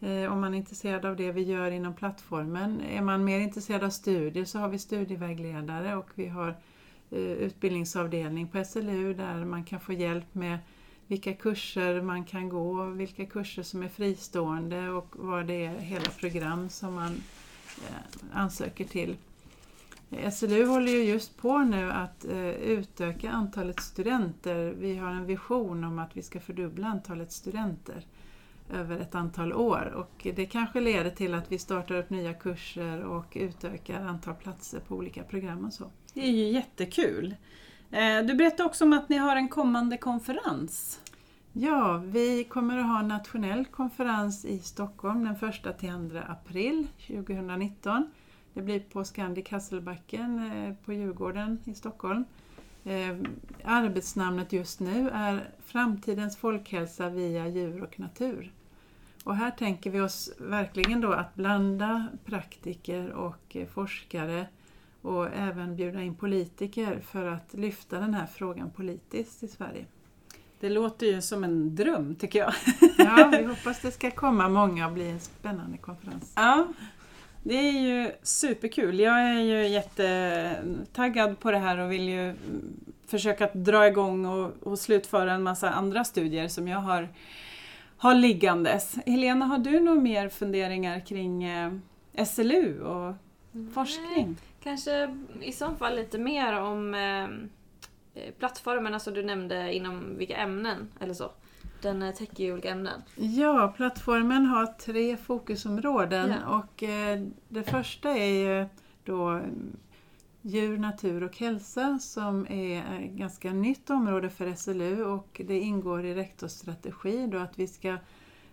eh, 0.01 0.33
om 0.33 0.41
man 0.41 0.55
är 0.55 0.59
intresserad 0.59 1.05
av 1.05 1.17
det 1.17 1.33
vi 1.33 1.43
gör 1.43 1.71
inom 1.71 1.95
plattformen. 1.95 2.81
Är 2.81 3.03
man 3.03 3.25
mer 3.25 3.41
intresserad 3.41 3.85
av 3.85 3.91
studier 3.91 4.45
så 4.45 4.59
har 4.59 4.69
vi 4.69 4.79
studievägledare 4.79 5.97
och 5.97 6.11
vi 6.15 6.29
har 6.29 6.49
eh, 7.11 7.19
utbildningsavdelning 7.19 8.49
på 8.49 8.65
SLU 8.65 9.15
där 9.15 9.45
man 9.45 9.65
kan 9.65 9.81
få 9.81 9.93
hjälp 9.93 10.35
med 10.35 10.59
vilka 11.07 11.33
kurser 11.33 12.01
man 12.01 12.25
kan 12.25 12.49
gå, 12.49 12.85
vilka 12.85 13.27
kurser 13.27 13.63
som 13.63 13.83
är 13.83 13.89
fristående 13.89 14.89
och 14.89 15.15
vad 15.17 15.47
det 15.47 15.65
är 15.65 15.79
hela 15.79 16.11
program 16.11 16.69
som 16.69 16.95
man 16.95 17.23
eh, 17.89 18.25
ansöker 18.33 18.85
till. 18.85 19.17
SLU 20.33 20.67
håller 20.67 20.93
ju 20.93 21.05
just 21.05 21.37
på 21.37 21.59
nu 21.59 21.91
att 21.91 22.25
eh, 22.25 22.49
utöka 22.49 23.31
antalet 23.31 23.81
studenter. 23.81 24.75
Vi 24.79 24.97
har 24.97 25.11
en 25.11 25.27
vision 25.27 25.85
om 25.85 25.99
att 25.99 26.17
vi 26.17 26.23
ska 26.23 26.41
fördubbla 26.41 26.87
antalet 26.87 27.33
studenter 27.33 28.05
över 28.73 28.99
ett 28.99 29.15
antal 29.15 29.53
år 29.53 29.93
och 29.97 30.27
det 30.37 30.47
kanske 30.47 30.81
leder 30.81 31.11
till 31.11 31.35
att 31.35 31.53
vi 31.53 31.59
startar 31.59 31.95
upp 31.95 32.11
nya 32.11 32.35
kurser 32.35 33.05
och 33.05 33.33
utökar 33.41 34.01
antal 34.01 34.35
platser 34.35 34.81
på 34.81 34.95
olika 34.95 35.23
program 35.23 35.65
och 35.65 35.73
så. 35.73 35.85
Det 36.15 36.21
är 36.21 36.33
ju 36.33 36.49
jättekul! 36.49 37.35
Eh, 37.91 38.23
du 38.23 38.35
berättade 38.35 38.69
också 38.69 38.85
om 38.85 38.93
att 38.93 39.09
ni 39.09 39.17
har 39.17 39.37
en 39.37 39.49
kommande 39.49 39.97
konferens. 39.97 41.01
Ja, 41.53 42.03
vi 42.05 42.45
kommer 42.45 42.79
att 42.79 42.87
ha 42.87 43.01
en 43.01 43.09
nationell 43.09 43.65
konferens 43.65 44.45
i 44.45 44.59
Stockholm 44.59 45.25
den 45.25 45.51
1 45.51 45.79
till 45.79 46.11
2 46.11 46.19
april 46.29 46.87
2019. 47.07 48.11
Det 48.57 48.63
blir 48.63 48.81
på 48.81 49.05
Scandic 49.05 49.49
Hasselbacken 49.49 50.53
eh, 50.53 50.75
på 50.85 50.93
Djurgården 50.93 51.59
i 51.65 51.75
Stockholm. 51.75 52.25
Eh, 52.85 53.17
arbetsnamnet 53.65 54.53
just 54.53 54.81
nu 54.81 55.11
är 55.13 55.51
Framtidens 55.65 56.37
folkhälsa 56.37 57.09
via 57.09 57.49
djur 57.49 57.83
och 57.83 58.01
natur. 58.01 58.53
Och 59.25 59.37
här 59.37 59.51
tänker 59.51 59.91
vi 59.91 60.01
oss 60.01 60.33
verkligen 60.39 61.01
då 61.01 61.13
att 61.13 61.35
blanda 61.35 62.07
praktiker 62.25 63.11
och 63.11 63.57
forskare 63.75 64.47
och 65.03 65.29
även 65.35 65.77
bjuda 65.77 66.03
in 66.03 66.15
politiker 66.15 67.01
för 67.01 67.27
att 67.27 67.55
lyfta 67.55 68.01
den 68.01 68.15
här 68.15 68.27
frågan 68.27 68.71
politiskt 68.71 69.43
i 69.43 69.49
Sverige. 69.49 69.85
Det 70.61 70.69
låter 70.69 71.07
ju 71.07 71.23
som 71.23 71.45
en 71.45 71.75
dröm 71.75 72.15
tycker 72.15 72.39
jag. 72.39 72.53
Ja, 72.99 73.33
vi 73.39 73.45
hoppas 73.47 73.81
det 73.81 73.91
ska 73.91 74.11
komma 74.11 74.49
många 74.49 74.87
och 74.87 74.93
bli 74.93 75.11
en 75.11 75.21
spännande 75.21 75.79
konferens. 75.79 76.33
Ja, 76.37 76.69
det 77.47 77.55
är 77.55 77.73
ju 77.73 78.13
superkul. 78.23 79.01
Jag 79.01 79.21
är 79.21 79.41
ju 79.41 79.69
jättetaggad 79.69 81.41
på 81.41 81.51
det 81.51 81.59
här 81.59 81.79
och 81.79 81.93
vill 81.93 82.09
ju 82.09 82.35
försöka 83.07 83.51
dra 83.53 83.87
igång 83.87 84.27
och, 84.27 84.53
och 84.63 84.79
slutföra 84.79 85.33
en 85.33 85.43
massa 85.43 85.71
andra 85.71 86.05
studier 86.05 86.49
som 86.49 86.69
jag 86.69 86.79
har, 86.79 87.09
har 87.97 88.15
liggandes. 88.15 88.99
Helena, 89.07 89.47
har 89.47 89.59
du 89.59 89.81
några 89.81 90.01
mer 90.01 90.29
funderingar 90.29 91.01
kring 91.01 91.45
eh, 91.45 91.73
SLU 92.27 92.83
och 92.83 93.15
forskning? 93.75 94.27
Nej, 94.27 94.35
kanske 94.63 95.17
i 95.41 95.53
så 95.53 95.75
fall 95.75 95.97
lite 95.97 96.19
mer 96.19 96.61
om 96.61 96.95
eh, 96.95 98.31
plattformen, 98.39 98.95
alltså 98.95 99.11
du 99.11 99.23
nämnde 99.23 99.75
inom 99.75 100.17
vilka 100.19 100.37
ämnen 100.37 100.89
eller 101.01 101.15
så. 101.15 101.31
Den 101.83 102.03
eh, 102.03 102.15
täcker 102.15 102.45
ju 102.45 102.53
olika 102.53 102.71
ämnen. 102.71 103.03
Ja, 103.17 103.73
plattformen 103.77 104.47
har 104.47 104.67
tre 104.67 105.17
fokusområden 105.17 106.31
ja. 106.31 106.57
och 106.57 106.83
eh, 106.83 107.23
det 107.49 107.63
första 107.63 108.11
är 108.11 108.61
ju 108.61 108.67
då 109.05 109.29
mm, 109.29 109.77
djur, 110.43 110.79
natur 110.79 111.23
och 111.23 111.37
hälsa 111.37 111.99
som 111.99 112.47
är 112.51 112.79
ett 112.79 113.11
ganska 113.11 113.53
nytt 113.53 113.91
område 113.91 114.31
för 114.31 114.55
SLU 114.55 115.05
och 115.05 115.41
det 115.47 115.61
ingår 115.61 116.05
i 116.05 116.15
rektors 116.15 116.51
strategi 116.53 117.27
då 117.27 117.39
att 117.39 117.59
vi 117.59 117.67
ska, 117.67 117.97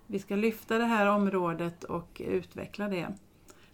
vi 0.07 0.19
ska 0.19 0.35
lyfta 0.35 0.77
det 0.77 0.85
här 0.85 1.09
området 1.09 1.83
och 1.83 2.21
utveckla 2.25 2.87
det. 2.87 3.07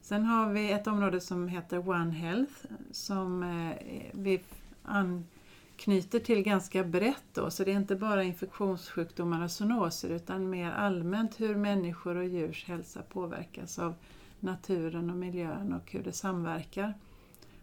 Sen 0.01 0.25
har 0.25 0.53
vi 0.53 0.71
ett 0.71 0.87
område 0.87 1.21
som 1.21 1.47
heter 1.47 1.89
One 1.89 2.11
Health 2.11 2.65
som 2.91 3.43
eh, 3.43 3.75
vi 4.13 4.41
an, 4.83 5.25
knyter 5.79 6.19
till 6.19 6.43
ganska 6.43 6.83
brett 6.83 7.23
då, 7.33 7.51
så 7.51 7.63
det 7.63 7.71
är 7.71 7.75
inte 7.75 7.95
bara 7.95 8.23
infektionssjukdomar 8.23 9.43
och 9.43 9.51
zoonoser 9.51 10.09
utan 10.09 10.49
mer 10.49 10.71
allmänt 10.71 11.39
hur 11.39 11.55
människor 11.55 12.15
och 12.15 12.25
djurs 12.25 12.65
hälsa 12.65 13.01
påverkas 13.01 13.79
av 13.79 13.95
naturen 14.39 15.09
och 15.09 15.15
miljön 15.15 15.73
och 15.73 15.91
hur 15.91 16.03
det 16.03 16.11
samverkar. 16.11 16.93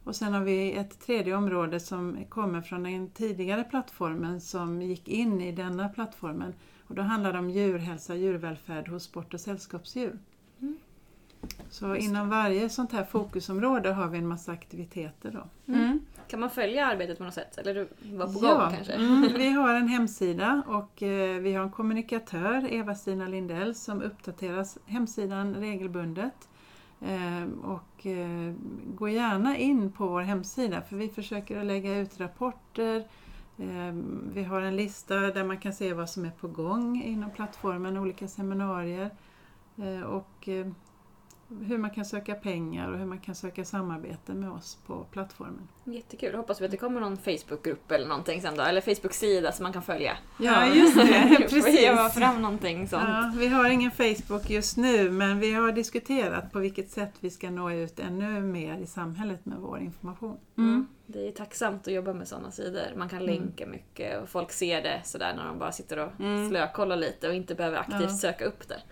Och 0.04 0.16
sen 0.16 0.32
har 0.32 0.40
vi 0.40 0.72
ett 0.72 1.00
tredje 1.00 1.36
område 1.36 1.80
som 1.80 2.24
kommer 2.28 2.62
från 2.62 2.82
den 2.82 3.10
tidigare 3.10 3.64
plattformen 3.64 4.40
som 4.40 4.82
gick 4.82 5.08
in 5.08 5.40
i 5.40 5.52
denna 5.52 5.88
plattformen. 5.88 6.54
Och 6.86 6.94
då 6.94 7.02
handlar 7.02 7.32
det 7.32 7.38
om 7.38 7.50
djurhälsa 7.50 8.12
och 8.12 8.18
djurvälfärd 8.18 8.88
hos 8.88 9.02
sport 9.04 9.34
och 9.34 9.40
sällskapsdjur. 9.40 10.18
Mm. 10.60 10.76
Så 11.70 11.96
inom 11.96 12.28
varje 12.28 12.68
sånt 12.68 12.92
här 12.92 13.04
fokusområde 13.04 13.92
har 13.92 14.08
vi 14.08 14.18
en 14.18 14.28
massa 14.28 14.52
aktiviteter. 14.52 15.30
Då. 15.32 15.72
Mm. 15.72 16.00
Kan 16.28 16.40
man 16.40 16.50
följa 16.50 16.86
arbetet 16.86 17.18
på 17.18 17.24
något 17.24 17.34
sätt? 17.34 17.58
Eller 17.58 17.88
vara 18.12 18.28
på 18.28 18.38
ja. 18.42 18.58
gång 18.58 18.70
kanske? 18.70 18.92
Mm, 18.92 19.32
vi 19.36 19.50
har 19.50 19.74
en 19.74 19.88
hemsida 19.88 20.62
och 20.66 21.02
eh, 21.02 21.40
vi 21.40 21.54
har 21.54 21.62
en 21.62 21.70
kommunikatör, 21.70 22.72
Eva-Stina 22.72 23.28
Lindell, 23.28 23.74
som 23.74 24.02
uppdaterar 24.02 24.66
hemsidan 24.90 25.54
regelbundet. 25.54 26.48
Eh, 27.00 27.48
och 27.64 28.06
eh, 28.06 28.54
gå 28.94 29.08
gärna 29.08 29.56
in 29.56 29.92
på 29.92 30.06
vår 30.06 30.20
hemsida 30.20 30.82
för 30.82 30.96
vi 30.96 31.08
försöker 31.08 31.60
att 31.60 31.66
lägga 31.66 31.98
ut 31.98 32.20
rapporter. 32.20 32.96
Eh, 33.58 33.94
vi 34.32 34.44
har 34.44 34.60
en 34.60 34.76
lista 34.76 35.14
där 35.16 35.44
man 35.44 35.58
kan 35.58 35.72
se 35.72 35.92
vad 35.92 36.10
som 36.10 36.24
är 36.24 36.30
på 36.30 36.48
gång 36.48 37.02
inom 37.02 37.30
plattformen, 37.30 37.96
olika 37.96 38.28
seminarier. 38.28 39.10
Eh, 39.76 40.02
och 40.02 40.48
eh, 40.48 40.66
hur 41.48 41.78
man 41.78 41.90
kan 41.90 42.04
söka 42.04 42.34
pengar 42.34 42.92
och 42.92 42.98
hur 42.98 43.06
man 43.06 43.18
kan 43.18 43.34
söka 43.34 43.64
samarbete 43.64 44.34
med 44.34 44.50
oss 44.50 44.78
på 44.86 45.06
plattformen. 45.12 45.68
Jättekul, 45.84 46.34
hoppas 46.34 46.60
vi 46.60 46.64
att 46.64 46.70
det 46.70 46.76
kommer 46.76 47.00
någon 47.00 47.16
Facebookgrupp 47.16 47.90
eller 47.90 48.06
någonting 48.06 48.42
sen 48.42 48.56
då, 48.56 48.62
eller 48.62 48.80
Facebook-sida 48.80 49.52
som 49.52 49.62
man 49.62 49.72
kan 49.72 49.82
följa. 49.82 50.16
Ja, 50.38 50.66
just 50.66 50.96
det, 50.96 51.36
precis. 51.50 51.88
Får 51.88 52.08
fram 52.08 52.42
någonting 52.42 52.88
sånt. 52.88 53.04
Ja, 53.08 53.32
vi 53.36 53.48
har 53.48 53.70
ingen 53.70 53.90
Facebook 53.90 54.50
just 54.50 54.76
nu 54.76 55.10
men 55.10 55.40
vi 55.40 55.52
har 55.52 55.72
diskuterat 55.72 56.52
på 56.52 56.58
vilket 56.58 56.90
sätt 56.90 57.12
vi 57.20 57.30
ska 57.30 57.50
nå 57.50 57.70
ut 57.70 57.98
ännu 57.98 58.40
mer 58.40 58.78
i 58.78 58.86
samhället 58.86 59.46
med 59.46 59.58
vår 59.58 59.78
information. 59.78 60.38
Mm. 60.58 60.86
Det 61.06 61.28
är 61.28 61.32
tacksamt 61.32 61.86
att 61.86 61.92
jobba 61.92 62.12
med 62.12 62.28
sådana 62.28 62.50
sidor. 62.50 62.96
Man 62.96 63.08
kan 63.08 63.22
mm. 63.22 63.34
länka 63.34 63.64
mm. 63.64 63.76
mycket 63.76 64.22
och 64.22 64.28
folk 64.28 64.52
ser 64.52 64.82
det 64.82 65.00
sådär 65.04 65.34
när 65.36 65.46
de 65.46 65.58
bara 65.58 65.72
sitter 65.72 65.98
och 65.98 66.20
mm. 66.20 66.48
slökollar 66.48 66.96
lite 66.96 67.28
och 67.28 67.34
inte 67.34 67.54
behöver 67.54 67.78
aktivt 67.78 68.00
ja. 68.00 68.08
söka 68.08 68.44
upp 68.44 68.68
det. 68.68 68.82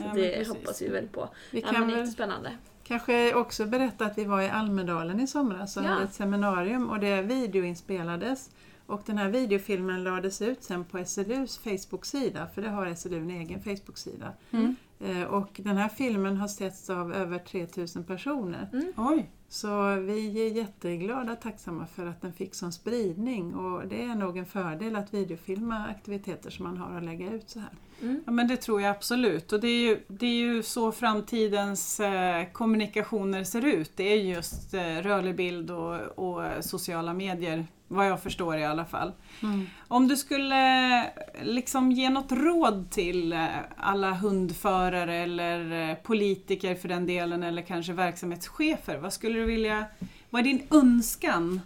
Så 0.00 0.06
ja, 0.06 0.12
det 0.14 0.48
hoppas 0.48 0.82
vi 0.82 0.88
väl 0.88 1.08
på. 1.08 1.28
Vi 1.50 1.62
kan 1.62 1.74
ja, 1.74 1.80
men 1.80 1.90
jättespännande. 1.90 2.52
Kanske 2.84 3.34
också 3.34 3.66
berätta 3.66 4.04
att 4.06 4.18
vi 4.18 4.24
var 4.24 4.40
i 4.40 4.48
Almedalen 4.48 5.20
i 5.20 5.26
somras 5.26 5.76
och 5.76 5.82
ja. 5.82 5.88
hade 5.88 6.04
ett 6.04 6.14
seminarium 6.14 6.90
och 6.90 7.00
det 7.00 7.22
videoinspelades. 7.22 8.50
Och 8.86 9.02
den 9.06 9.18
här 9.18 9.28
videofilmen 9.28 10.04
lades 10.04 10.42
ut 10.42 10.64
sen 10.64 10.84
på 10.84 11.04
SLUs 11.04 11.58
Facebook-sida, 11.58 12.46
för 12.54 12.62
det 12.62 12.68
har 12.68 12.94
SLU 12.94 13.16
en 13.16 13.30
egen 13.30 13.62
Facebook-sida. 13.62 14.32
Mm. 14.50 14.76
Eh, 15.00 15.22
och 15.22 15.50
den 15.56 15.76
här 15.76 15.88
filmen 15.88 16.36
har 16.36 16.48
setts 16.48 16.90
av 16.90 17.14
över 17.14 17.38
3000 17.38 18.04
personer. 18.04 18.68
Mm. 18.72 18.92
Oj. 18.96 19.30
Så 19.48 19.94
vi 19.94 20.46
är 20.46 20.50
jätteglada 20.50 21.32
och 21.32 21.40
tacksamma 21.40 21.86
för 21.86 22.06
att 22.06 22.20
den 22.20 22.32
fick 22.32 22.54
sån 22.54 22.72
spridning 22.72 23.54
och 23.54 23.88
det 23.88 24.02
är 24.02 24.14
nog 24.14 24.38
en 24.38 24.46
fördel 24.46 24.96
att 24.96 25.14
videofilma 25.14 25.86
aktiviteter 25.86 26.50
som 26.50 26.64
man 26.64 26.76
har 26.76 26.96
att 26.96 27.04
lägga 27.04 27.32
ut 27.32 27.50
så 27.50 27.60
här. 27.60 27.70
Mm. 28.02 28.22
Ja 28.26 28.32
men 28.32 28.48
det 28.48 28.56
tror 28.56 28.82
jag 28.82 28.90
absolut 28.90 29.52
och 29.52 29.60
det 29.60 29.68
är 29.68 29.88
ju, 29.88 30.00
det 30.08 30.26
är 30.26 30.34
ju 30.34 30.62
så 30.62 30.92
framtidens 30.92 32.00
eh, 32.00 32.44
kommunikationer 32.52 33.44
ser 33.44 33.64
ut. 33.64 33.92
Det 33.96 34.12
är 34.12 34.16
just 34.16 34.74
eh, 34.74 34.80
rörlig 34.80 35.36
bild 35.36 35.70
och, 35.70 35.94
och, 35.94 36.64
sociala 36.64 37.14
medier, 37.14 37.66
vad 37.88 38.06
jag 38.06 38.22
förstår 38.22 38.56
i 38.56 38.64
alla 38.64 38.84
fall. 38.84 39.12
Mm. 39.42 39.66
Om 39.88 40.08
du 40.08 40.16
skulle 40.16 41.06
liksom 41.42 41.92
ge 41.92 42.10
något 42.10 42.32
råd 42.32 42.90
till 42.90 43.32
eh, 43.32 43.46
alla 43.76 44.12
hundförare 44.12 45.14
eller 45.16 45.90
eh, 45.90 45.94
politiker 45.94 46.74
för 46.74 46.88
den 46.88 47.06
delen 47.06 47.42
eller 47.42 47.62
kanske 47.62 47.92
verksamhetschefer, 47.92 48.98
vad 48.98 49.12
skulle 49.12 49.38
du 49.38 49.44
vilja, 49.44 49.84
vad 50.30 50.40
är 50.40 50.44
din 50.44 50.62
önskan 50.70 51.60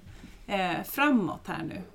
eh, 0.46 0.82
framåt 0.84 1.46
här 1.46 1.64
nu? 1.64 1.93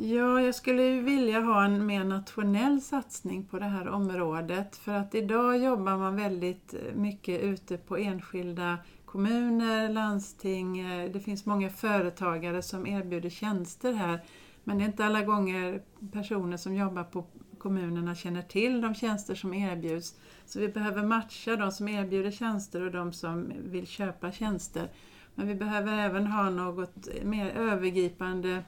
Ja, 0.00 0.40
jag 0.40 0.54
skulle 0.54 1.00
vilja 1.00 1.40
ha 1.40 1.64
en 1.64 1.86
mer 1.86 2.04
nationell 2.04 2.80
satsning 2.80 3.44
på 3.44 3.58
det 3.58 3.64
här 3.64 3.88
området 3.88 4.76
för 4.76 4.92
att 4.92 5.14
idag 5.14 5.58
jobbar 5.58 5.96
man 5.96 6.16
väldigt 6.16 6.74
eh, 6.74 6.94
mycket 6.94 7.40
ute 7.40 7.76
på 7.76 7.96
enskilda 7.96 8.78
kommuner, 9.04 9.88
landsting, 9.88 10.80
eh, 10.80 11.12
det 11.12 11.20
finns 11.20 11.46
många 11.46 11.70
företagare 11.70 12.62
som 12.62 12.86
erbjuder 12.86 13.30
tjänster 13.30 13.92
här 13.92 14.20
men 14.64 14.78
det 14.78 14.84
är 14.84 14.86
inte 14.86 15.04
alla 15.04 15.22
gånger 15.22 15.82
personer 16.12 16.56
som 16.56 16.74
jobbar 16.74 17.04
på 17.04 17.24
kommunerna 17.58 18.14
känner 18.14 18.42
till 18.42 18.80
de 18.80 18.94
tjänster 18.94 19.34
som 19.34 19.54
erbjuds. 19.54 20.14
Så 20.46 20.60
vi 20.60 20.68
behöver 20.68 21.02
matcha 21.02 21.56
de 21.56 21.72
som 21.72 21.88
erbjuder 21.88 22.30
tjänster 22.30 22.82
och 22.82 22.90
de 22.90 23.12
som 23.12 23.52
vill 23.64 23.86
köpa 23.86 24.32
tjänster. 24.32 24.88
Men 25.34 25.48
vi 25.48 25.54
behöver 25.54 25.98
även 25.98 26.26
ha 26.26 26.50
något 26.50 27.08
mer 27.22 27.50
övergripande, 27.50 28.62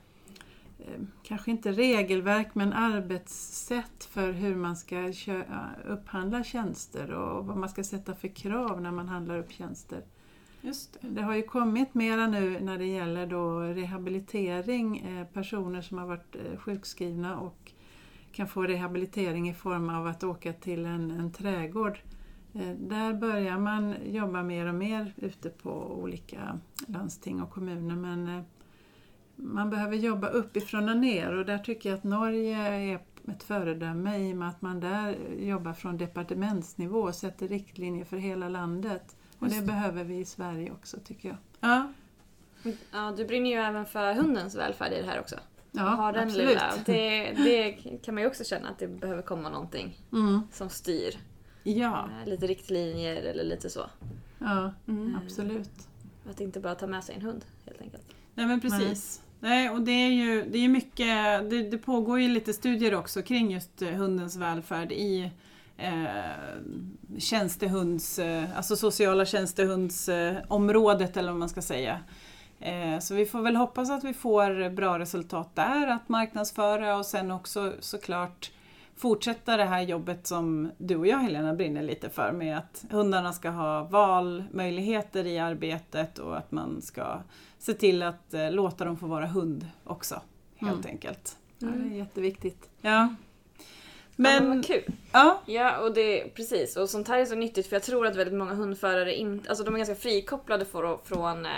kanske 1.22 1.50
inte 1.50 1.72
regelverk, 1.72 2.54
men 2.54 2.72
arbetssätt 2.72 4.04
för 4.04 4.32
hur 4.32 4.56
man 4.56 4.76
ska 4.76 5.12
upphandla 5.88 6.44
tjänster 6.44 7.10
och 7.10 7.46
vad 7.46 7.56
man 7.56 7.68
ska 7.68 7.84
sätta 7.84 8.14
för 8.14 8.28
krav 8.28 8.82
när 8.82 8.90
man 8.92 9.08
handlar 9.08 9.38
upp 9.38 9.52
tjänster. 9.52 10.04
Just 10.60 10.96
det. 11.00 11.08
Det 11.08 11.22
har 11.22 11.34
ju 11.34 11.42
kommit 11.42 11.94
mera 11.94 12.26
nu 12.26 12.60
när 12.60 12.78
det 12.78 12.86
gäller 12.86 13.26
då 13.26 13.60
rehabilitering, 13.60 14.98
eh, 14.98 15.26
personer 15.26 15.82
som 15.82 15.98
har 15.98 16.06
varit 16.06 16.36
eh, 16.36 16.58
sjukskrivna 16.58 17.40
och 17.40 17.72
kan 18.32 18.48
få 18.48 18.62
rehabilitering 18.62 19.48
i 19.48 19.54
form 19.54 19.90
av 19.90 20.06
att 20.06 20.24
åka 20.24 20.52
till 20.52 20.86
en, 20.86 21.10
en 21.10 21.32
trädgård. 21.32 21.98
Eh, 22.54 22.70
Där 22.70 23.14
börjar 23.14 23.58
man 23.58 23.94
jobba 24.06 24.42
mer 24.42 24.66
och 24.66 24.74
mer 24.74 25.14
ute 25.16 25.50
på 25.50 26.00
olika 26.02 26.58
landsting 26.86 27.42
och 27.42 27.50
kommuner 27.50 27.96
men 27.96 28.28
eh, 28.28 28.42
man 29.42 29.70
behöver 29.70 29.96
jobba 29.96 30.28
uppifrån 30.28 30.88
och 30.88 30.96
ner 30.96 31.32
och 31.38 31.46
där 31.46 31.58
tycker 31.58 31.88
jag 31.90 31.96
att 31.96 32.04
Norge 32.04 32.56
är 32.56 32.94
ett 33.28 33.42
föredöme 33.42 34.18
i 34.18 34.32
och 34.32 34.36
med 34.36 34.48
att 34.48 34.62
man 34.62 34.80
där 34.80 35.16
jobbar 35.38 35.72
från 35.72 35.98
departementsnivå 35.98 36.98
och 37.00 37.14
sätter 37.14 37.48
riktlinjer 37.48 38.04
för 38.04 38.16
hela 38.16 38.48
landet. 38.48 39.16
Och 39.38 39.48
det 39.48 39.62
behöver 39.66 40.04
vi 40.04 40.18
i 40.18 40.24
Sverige 40.24 40.70
också 40.70 40.96
tycker 41.04 41.28
jag. 41.28 41.36
Ja, 41.60 41.92
Ja, 42.92 43.14
du 43.16 43.24
brinner 43.24 43.50
ju 43.50 43.56
även 43.56 43.86
för 43.86 44.14
hundens 44.14 44.54
välfärd 44.56 44.92
i 44.92 44.96
det 45.02 45.06
här 45.06 45.20
också. 45.20 45.36
Ja, 45.72 45.82
ha 45.82 46.12
den 46.12 46.28
absolut. 46.28 46.48
lilla. 46.48 46.72
Det, 46.86 47.32
det 47.32 47.72
kan 48.02 48.14
man 48.14 48.22
ju 48.22 48.28
också 48.28 48.44
känna 48.44 48.68
att 48.68 48.78
det 48.78 48.88
behöver 48.88 49.22
komma 49.22 49.48
någonting 49.48 49.98
Mm, 50.12 50.40
som 50.52 50.68
styr. 50.68 51.14
ja. 51.62 52.08
Eh, 52.22 52.28
Lite 52.28 52.46
riktlinjer 52.46 53.16
eller 53.16 53.44
lite 53.44 53.70
så. 53.70 53.80
ja, 54.38 54.72
Mm. 54.88 55.16
absolut. 55.24 55.70
Att 56.30 56.40
inte 56.40 56.60
bara 56.60 56.74
ta 56.74 56.86
med 56.86 57.04
sig 57.04 57.14
en 57.14 57.22
hund 57.22 57.44
helt 57.66 57.80
enkelt. 57.80 58.14
Nej 58.34 58.46
men 58.46 58.60
precis. 58.60 59.22
Nej, 59.40 59.70
och 59.70 59.82
det 59.82 59.92
är 59.92 60.10
ju 60.10 60.44
det 60.50 60.58
är 60.58 60.68
mycket, 60.68 61.50
det, 61.50 61.70
det 61.70 61.78
pågår 61.78 62.20
ju 62.20 62.28
lite 62.28 62.52
studier 62.52 62.94
också 62.94 63.22
kring 63.22 63.50
just 63.50 63.82
eh, 63.82 63.88
hundens 63.88 64.36
välfärd 64.36 64.92
i 64.92 65.30
eh, 65.76 66.04
tjänstehunds, 67.18 68.18
eh, 68.18 68.56
alltså 68.56 68.76
sociala 68.76 69.24
tjänstehundsområdet 69.24 71.16
eh, 71.16 71.20
eller 71.20 71.30
vad 71.30 71.38
man 71.38 71.48
ska 71.48 71.62
säga. 71.62 72.00
Eh, 72.60 72.98
så 72.98 73.14
vi 73.14 73.26
får 73.26 73.42
väl 73.42 73.56
hoppas 73.56 73.90
att 73.90 74.04
vi 74.04 74.14
får 74.14 74.70
bra 74.70 74.98
resultat 74.98 75.50
där, 75.54 75.86
att 75.86 76.08
marknadsföra 76.08 76.96
och 76.96 77.06
sen 77.06 77.30
också 77.30 77.72
såklart 77.80 78.50
fortsätta 79.00 79.56
det 79.56 79.64
här 79.64 79.80
jobbet 79.82 80.26
som 80.26 80.70
du 80.78 80.96
och 80.96 81.06
jag 81.06 81.18
Helena 81.18 81.54
brinner 81.54 81.82
lite 81.82 82.10
för 82.10 82.32
med 82.32 82.58
att 82.58 82.84
hundarna 82.90 83.32
ska 83.32 83.50
ha 83.50 83.82
valmöjligheter 83.84 85.26
i 85.26 85.38
arbetet 85.38 86.18
och 86.18 86.36
att 86.38 86.50
man 86.52 86.82
ska 86.82 87.18
se 87.58 87.74
till 87.74 88.02
att 88.02 88.34
eh, 88.34 88.50
låta 88.50 88.84
dem 88.84 88.96
få 88.96 89.06
vara 89.06 89.26
hund 89.26 89.66
också. 89.84 90.20
Helt 90.56 90.84
Mm. 90.84 90.90
enkelt. 90.90 91.36
Ja, 91.58 91.68
det 91.68 91.94
är 91.94 91.98
jätteviktigt. 91.98 92.68
Ja. 92.80 93.14
Men, 94.20 94.48
vad 94.48 94.66
kul! 94.66 94.82
ja, 95.12 95.42
Ja, 95.46 95.78
och 95.78 95.94
det, 95.94 96.34
precis. 96.34 96.76
Och 96.76 96.90
sånt 96.90 97.08
här 97.08 97.18
är 97.18 97.24
så 97.24 97.34
nyttigt 97.34 97.66
för 97.66 97.76
jag 97.76 97.82
tror 97.82 98.06
att 98.06 98.16
väldigt 98.16 98.38
många 98.38 98.54
hundförare 98.54 99.14
inte, 99.14 99.48
alltså 99.48 99.64
de 99.64 99.74
är 99.74 99.78
ganska 99.78 99.94
frikopplade 99.94 100.64
för, 100.64 100.98
från 101.04 101.46
eh, 101.46 101.52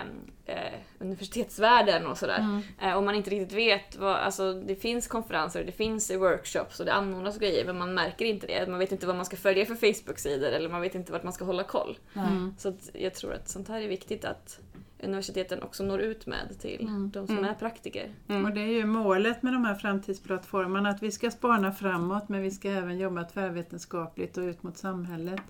eh, 0.46 0.72
universitetsvärlden 0.98 2.06
och 2.06 2.18
sådär. 2.18 2.62
Eh, 2.82 2.92
och 2.92 3.02
man 3.02 3.14
inte 3.14 3.30
riktigt 3.30 3.52
vet 3.52 3.96
vad, 3.96 4.16
alltså 4.16 4.52
det 4.52 4.76
finns 4.76 5.06
konferenser, 5.06 5.64
det 5.64 5.72
finns 5.72 6.10
workshops 6.10 6.80
och 6.80 6.86
det 6.86 6.92
anordnas 6.92 7.38
grejer 7.38 7.64
men 7.64 7.78
man 7.78 7.94
märker 7.94 8.24
inte 8.24 8.46
det. 8.46 8.66
Man 8.68 8.78
vet 8.78 8.92
inte 8.92 9.06
vad 9.06 9.16
man 9.16 9.26
ska 9.26 9.36
följa 9.36 9.66
för 9.66 9.74
Facebook-sidor 9.74 10.48
eller 10.48 10.68
man 10.68 10.80
vet 10.80 10.94
inte 10.94 11.12
vart 11.12 11.22
man 11.22 11.32
ska 11.32 11.44
hålla 11.44 11.64
koll. 11.64 11.98
nej. 12.12 12.26
Så 12.58 12.72
jag 12.92 13.14
tror 13.14 13.34
att 13.34 13.48
sånt 13.48 13.68
här 13.68 13.80
är 13.80 13.88
viktigt 13.88 14.24
att 14.24 14.58
universiteten 15.02 15.62
också 15.62 15.84
når 15.84 16.00
ut 16.00 16.26
med 16.26 16.60
till 16.60 16.86
de 17.12 17.26
som 17.26 17.38
Mm. 17.38 17.50
är 17.50 17.54
praktiker. 17.54 18.10
Mm. 18.28 18.44
Och 18.44 18.50
det 18.52 18.60
är 18.60 18.66
ju 18.72 18.86
målet 18.86 19.42
med 19.42 19.52
de 19.52 19.64
här 19.64 19.74
framtidsplattformarna, 19.74 20.88
att 20.88 21.02
vi 21.02 21.10
ska 21.12 21.30
spana 21.30 21.72
framåt 21.72 22.28
men 22.28 22.42
vi 22.42 22.50
ska 22.50 22.70
även 22.70 22.98
jobba 22.98 23.24
tvärvetenskapligt 23.24 24.36
och 24.38 24.42
ut 24.42 24.62
mot 24.62 24.76
samhället. 24.78 25.40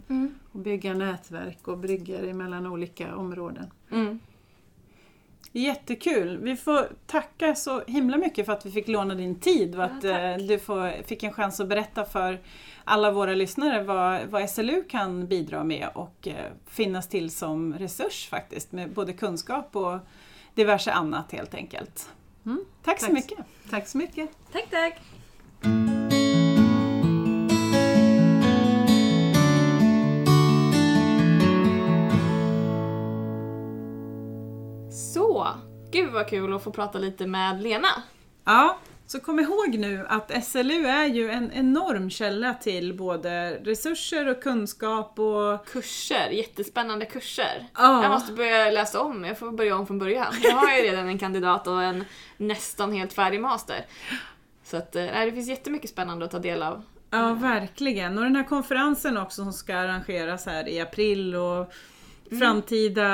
Och 0.52 0.58
bygga 0.60 0.94
nätverk 0.94 1.68
och 1.68 1.78
bryggor 1.78 2.32
mellan 2.32 2.66
olika 2.66 3.16
områden. 3.16 3.66
Mm. 3.90 4.18
Jättekul! 5.54 6.38
Vi 6.42 6.56
får 6.56 6.88
tacka 7.06 7.54
så 7.54 7.82
himla 7.86 8.16
mycket 8.16 8.46
för 8.46 8.52
att 8.52 8.66
vi 8.66 8.70
fick 8.70 8.88
låna 8.88 9.14
din 9.14 9.40
tid 9.40 9.74
och 9.74 9.80
Ja, 9.80 9.84
att 9.84 10.02
tack. 10.02 10.12
eh, 10.20 10.36
du 10.36 10.58
får, 10.58 11.02
fick 11.02 11.22
en 11.22 11.32
chans 11.32 11.60
att 11.60 11.68
berätta 11.68 12.04
för 12.04 12.38
alla 12.84 13.10
våra 13.10 13.34
lyssnare 13.34 13.82
vad, 13.82 14.26
vad 14.26 14.50
SLU 14.50 14.84
kan 14.88 15.26
bidra 15.26 15.64
med 15.64 15.88
och 15.94 16.28
eh, 16.28 16.52
finnas 16.66 17.08
till 17.08 17.30
som 17.30 17.74
resurs 17.78 18.28
faktiskt 18.28 18.72
med 18.72 18.90
både 18.92 19.12
kunskap 19.12 19.76
och 19.76 19.98
diverse 20.54 20.92
annat 20.92 21.32
helt 21.32 21.54
enkelt. 21.54 22.10
Mm. 22.46 22.64
Tack 22.84 23.00
så 23.00 23.06
Tack. 23.06 23.14
mycket! 23.14 23.38
Tack 23.70 23.88
så 23.88 23.98
mycket! 23.98 24.30
Tack, 24.52 24.70
tack! 24.70 25.00
Så, 34.90 35.48
gud 35.90 36.12
vad 36.12 36.28
kul 36.28 36.54
att 36.54 36.62
få 36.62 36.70
prata 36.70 36.98
lite 36.98 37.26
med 37.26 37.62
Lena. 37.62 37.88
Ja, 38.44 38.76
så 39.12 39.20
kom 39.20 39.40
ihåg 39.40 39.78
nu 39.78 40.06
att 40.08 40.44
SLU 40.44 40.86
är 40.86 41.06
ju 41.06 41.30
en 41.30 41.52
enorm 41.52 42.10
källa 42.10 42.54
till 42.54 42.94
både 42.94 43.50
resurser 43.50 44.28
och 44.28 44.42
kunskap 44.42 45.18
och 45.18 45.66
Kurser, 45.66 46.30
jättespännande 46.30 47.06
kurser. 47.06 47.66
Ja. 47.76 48.02
Jag 48.02 48.10
måste 48.10 48.32
börja 48.32 48.70
läsa 48.70 49.00
om, 49.00 49.24
jag 49.24 49.38
får 49.38 49.52
börja 49.52 49.76
om 49.76 49.86
från 49.86 49.98
början. 49.98 50.34
Jag 50.42 50.52
har 50.52 50.76
ju 50.76 50.82
redan 50.82 51.08
en 51.08 51.18
kandidat 51.18 51.66
och 51.66 51.82
en 51.82 52.04
nästan 52.36 52.92
helt 52.92 53.12
färdig 53.12 53.40
master. 53.40 53.86
Så 54.64 54.76
att, 54.76 54.96
eh, 54.96 55.02
nej, 55.02 55.26
det 55.26 55.32
finns 55.32 55.48
jättemycket 55.48 55.90
spännande 55.90 56.24
att 56.24 56.30
ta 56.30 56.38
del 56.38 56.62
av. 56.62 56.82
Ja, 57.10 57.34
verkligen. 57.34 58.18
Och 58.18 58.24
den 58.24 58.36
här 58.36 58.44
konferensen 58.44 59.16
också 59.16 59.42
som 59.42 59.52
ska 59.52 59.76
arrangeras 59.76 60.46
här 60.46 60.68
i 60.68 60.80
april 60.80 61.34
och 61.34 61.72
framtida, 62.38 63.08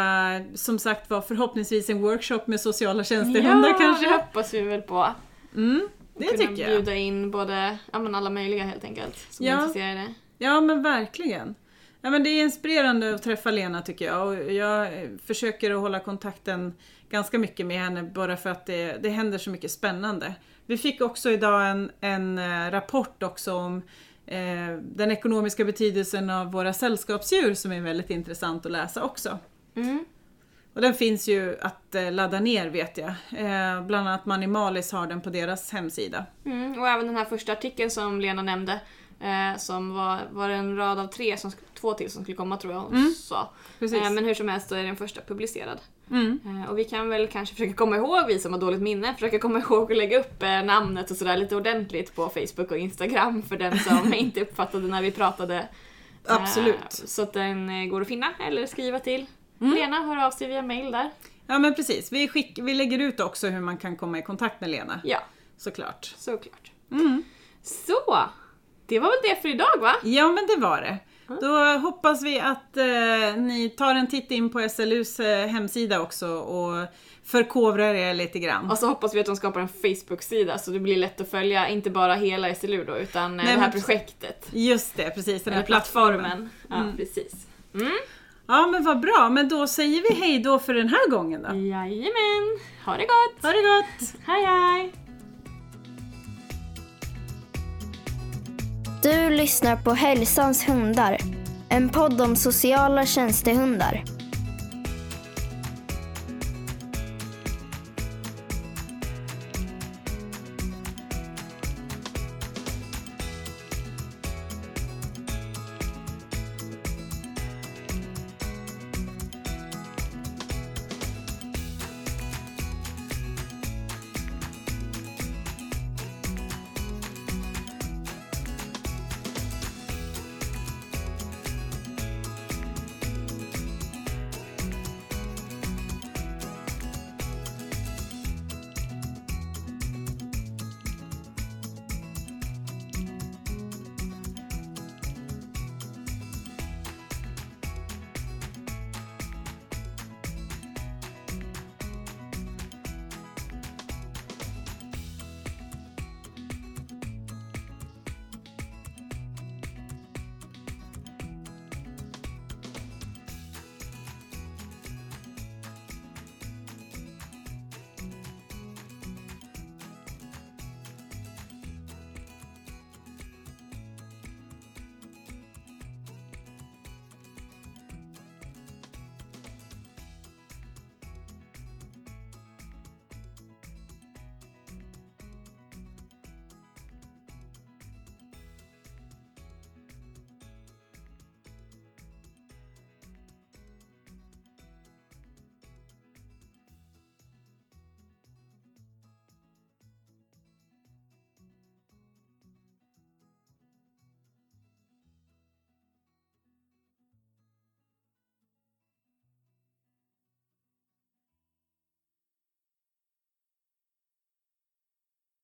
som 0.55 0.79
sagt 0.79 1.11
var 1.11 1.21
förhoppningsvis 1.21 1.91
en 1.91 2.03
workshop 2.03 2.41
med 2.47 2.61
sociala 2.61 3.05
tjänstehundar 3.05 3.69
ja, 3.69 3.75
det 3.75 3.85
kanske? 3.85 4.11
hoppas 4.11 4.55
vi 4.55 4.61
väl 4.61 4.83
på. 4.83 5.15
Mm, 5.55 5.89
det 6.17 6.27
tycker 6.27 6.63
jag. 6.63 6.71
bjuda 6.71 6.95
in 6.95 7.31
både, 7.31 7.79
ja 7.93 7.99
men 7.99 8.15
alla 8.15 8.31
möjliga 8.31 8.65
helt 8.65 8.85
enkelt, 8.85 9.27
som 9.31 9.47
Ja. 9.47 9.53
är 9.53 9.61
intresserade. 9.67 10.15
Ja 10.39 10.61
men 10.61 10.83
verkligen. 10.83 11.55
Ja, 12.01 12.11
men 12.11 12.23
det 12.23 12.31
är 12.31 12.43
inspirerande 12.43 13.15
att 13.15 13.23
träffa 13.23 13.51
Lena 13.51 13.83
tycker 13.83 14.05
jag 14.05 14.27
och 14.29 14.53
jag 14.53 14.89
försöker 15.25 15.71
att 15.71 15.81
hålla 15.81 16.01
kontakten 16.01 16.75
ganska 17.11 17.39
mycket 17.39 17.67
med 17.67 17.81
henne 17.81 18.03
bara 18.03 18.37
för 18.37 18.51
att 18.51 18.67
det, 18.67 19.03
det 19.03 19.09
händer 19.09 19.39
så 19.39 19.51
mycket 19.51 19.71
spännande. 19.71 20.35
Vi 20.67 20.79
fick 20.79 21.01
också 21.01 21.31
idag 21.31 21.71
en, 21.71 21.91
en 22.01 22.39
eh, 22.39 22.71
rapport 22.71 23.23
också 23.23 23.53
om 23.55 23.83
eh, 24.27 24.77
den 24.83 25.11
ekonomiska 25.11 25.65
betydelsen 25.65 26.31
av 26.31 26.53
våra 26.53 26.73
sällskapsdjur 26.73 27.55
som 27.55 27.73
är 27.73 27.81
väldigt 27.81 28.11
intressant 28.11 28.67
att 28.67 28.73
läsa 28.73 29.03
också. 29.05 29.39
Mm. 29.77 30.05
Och 30.79 30.83
den 30.83 30.95
finns 30.95 31.29
ju 31.29 31.57
att 31.61 31.95
eh, 31.95 32.13
ladda 32.13 32.41
ner 32.41 32.69
vet 32.69 32.99
jag. 32.99 33.09
Eh, 33.09 33.83
bland 33.83 34.09
annat 34.09 34.27
Manimalis 34.27 34.93
har 34.93 35.07
den 35.07 35.21
på 35.21 35.31
deras 35.31 35.71
hemsida. 35.73 36.25
Mm, 36.45 36.79
och 36.81 36.89
även 36.89 37.07
den 37.07 37.17
här 37.17 37.25
första 37.25 37.53
artikeln 37.53 37.91
som 37.91 38.21
Lena 38.21 38.43
nämnde, 38.43 38.81
eh, 39.21 39.59
som 39.59 39.95
var, 39.95 40.19
var 40.31 40.49
en 40.49 40.77
rad 40.77 40.99
av 40.99 41.07
tre, 41.07 41.37
som, 41.37 41.53
två 41.81 41.93
till 41.95 42.11
som 42.11 42.23
skulle 42.23 42.37
komma 42.37 42.57
tror 42.57 42.73
jag 42.73 42.81
hon 42.81 42.95
Mm. 42.95 43.13
sa. 43.15 43.51
Eh, 43.81 44.11
men 44.11 44.25
hur 44.25 44.35
som 44.35 44.49
helst 44.49 44.69
så 44.69 44.75
är 44.75 44.83
den 44.83 44.97
första 44.97 45.21
publicerad. 45.21 45.79
Mm. 46.11 46.41
Eh, 46.47 46.71
och 46.71 46.79
vi 46.79 46.85
kan 46.85 47.09
väl 47.09 47.29
kanske 47.29 47.55
försöka 47.55 47.73
komma 47.75 47.97
ihåg, 47.97 48.27
vi 48.27 48.39
som 48.39 48.53
har 48.53 48.61
dåligt 48.61 48.83
minne, 48.83 49.15
försöka 49.15 49.39
komma 49.39 49.59
ihåg 49.59 49.93
att 49.93 49.99
lägga 49.99 50.19
upp 50.21 50.43
eh, 50.43 50.63
namnet 50.63 51.11
och 51.11 51.17
sådär 51.17 51.37
lite 51.37 51.57
ordentligt 51.57 52.15
på 52.15 52.29
Facebook 52.29 52.71
och 52.71 52.79
Instagram 52.79 53.43
för 53.43 53.57
den 53.57 53.79
som 53.79 54.15
inte 54.17 54.41
uppfattade 54.41 54.87
när 54.87 55.03
vi 55.03 55.11
pratade. 55.11 55.69
Absolut. 56.27 56.93
så 56.93 57.23
att 57.23 57.33
den 57.33 57.89
går 57.89 58.01
att 58.01 58.09
finna 58.09 58.27
eller 58.47 58.67
skriva 58.67 58.99
till. 58.99 59.27
Mm. 59.61 59.75
Lena, 59.75 59.97
hör 60.03 60.27
av 60.27 60.31
sig 60.31 60.49
via 60.49 60.63
mail 60.63 60.93
där. 60.93 61.11
Ja 61.47 61.59
men 61.59 61.75
precis, 61.75 62.13
vi, 62.13 62.29
skick, 62.29 62.59
vi 62.63 62.75
lägger 62.75 62.99
ut 62.99 63.21
också 63.21 63.49
hur 63.49 63.61
man 63.61 63.77
kan 63.77 63.97
komma 63.97 64.19
i 64.19 64.23
kontakt 64.23 64.61
med 64.61 64.71
Lena. 64.71 65.01
Ja, 65.05 65.19
Såklart. 65.57 66.15
såklart. 66.17 66.73
Mm. 66.93 67.23
Så, 67.63 68.19
det 68.87 68.99
var 68.99 69.09
väl 69.09 69.31
det 69.35 69.43
för 69.43 69.49
idag 69.49 69.79
va? 69.81 69.95
Ja 70.05 70.29
men 70.33 70.47
det 70.47 70.57
var 70.67 70.81
det. 70.81 70.99
Då 71.41 71.79
hoppas 71.79 72.23
vi 72.23 72.41
att 72.41 72.77
eh, 72.77 73.37
ni 73.43 73.75
tar 73.79 73.95
en 73.95 74.07
titt 74.07 74.31
in 74.31 74.51
på 74.51 74.69
SLUs 74.69 75.21
eh, 75.21 75.47
hemsida 75.49 76.01
också 76.01 76.29
och 76.29 76.87
förkovrar 77.25 77.95
er 77.95 78.15
lite 78.15 78.39
grann. 78.39 78.71
Och 78.71 78.79
så 78.79 78.87
hoppas 78.87 79.15
vi 79.15 79.21
att 79.21 79.27
de 79.27 79.37
skapar 79.37 79.61
en 79.61 79.69
Facebook-sida 79.69 80.59
så 80.59 80.71
det 80.71 80.81
blir 80.81 80.97
lätt 80.97 81.21
att 81.21 81.31
följa, 81.31 81.69
inte 81.69 81.91
bara 81.91 82.15
hela 82.15 82.55
SLU 82.55 82.85
då, 82.85 82.97
utan 82.99 83.41
eh, 83.41 83.47
Nej, 83.47 83.55
det 83.55 83.61
här 83.63 83.73
projektet. 83.73 84.49
Just 84.53 84.97
det, 84.97 85.11
precis. 85.11 85.43
Den 85.45 85.55
här 85.55 85.63
plattformen. 85.63 86.19
plattformen. 86.21 86.51
Ja, 86.69 86.77
Mm. 86.77 86.97
precis. 86.97 87.33
Mm. 87.75 87.93
Ja 88.51 88.67
men 88.67 88.85
vad 88.85 89.01
bra, 89.01 89.29
men 89.33 89.49
då 89.49 89.67
säger 89.67 90.03
vi 90.03 90.15
hej 90.21 90.39
då 90.39 90.59
för 90.59 90.75
den 90.75 90.89
här 90.89 91.11
gången 91.11 91.43
då. 91.43 91.49
Jajamän! 91.49 92.59
Ha 92.85 92.97
det 92.97 93.07
gott! 93.07 93.43
Ha 93.43 93.49
det 93.53 93.63
gott! 93.63 94.15
Hej 94.27 94.45
hej! 94.45 94.93
Du 99.03 99.31
lyssnar 99.31 99.77
på 99.77 99.91
Hälsans 99.91 100.69
hundar. 100.69 101.19
En 101.69 101.89
podd 101.89 102.21
om 102.21 102.37
sociala 102.37 103.07
tjänstehundar. 103.07 104.05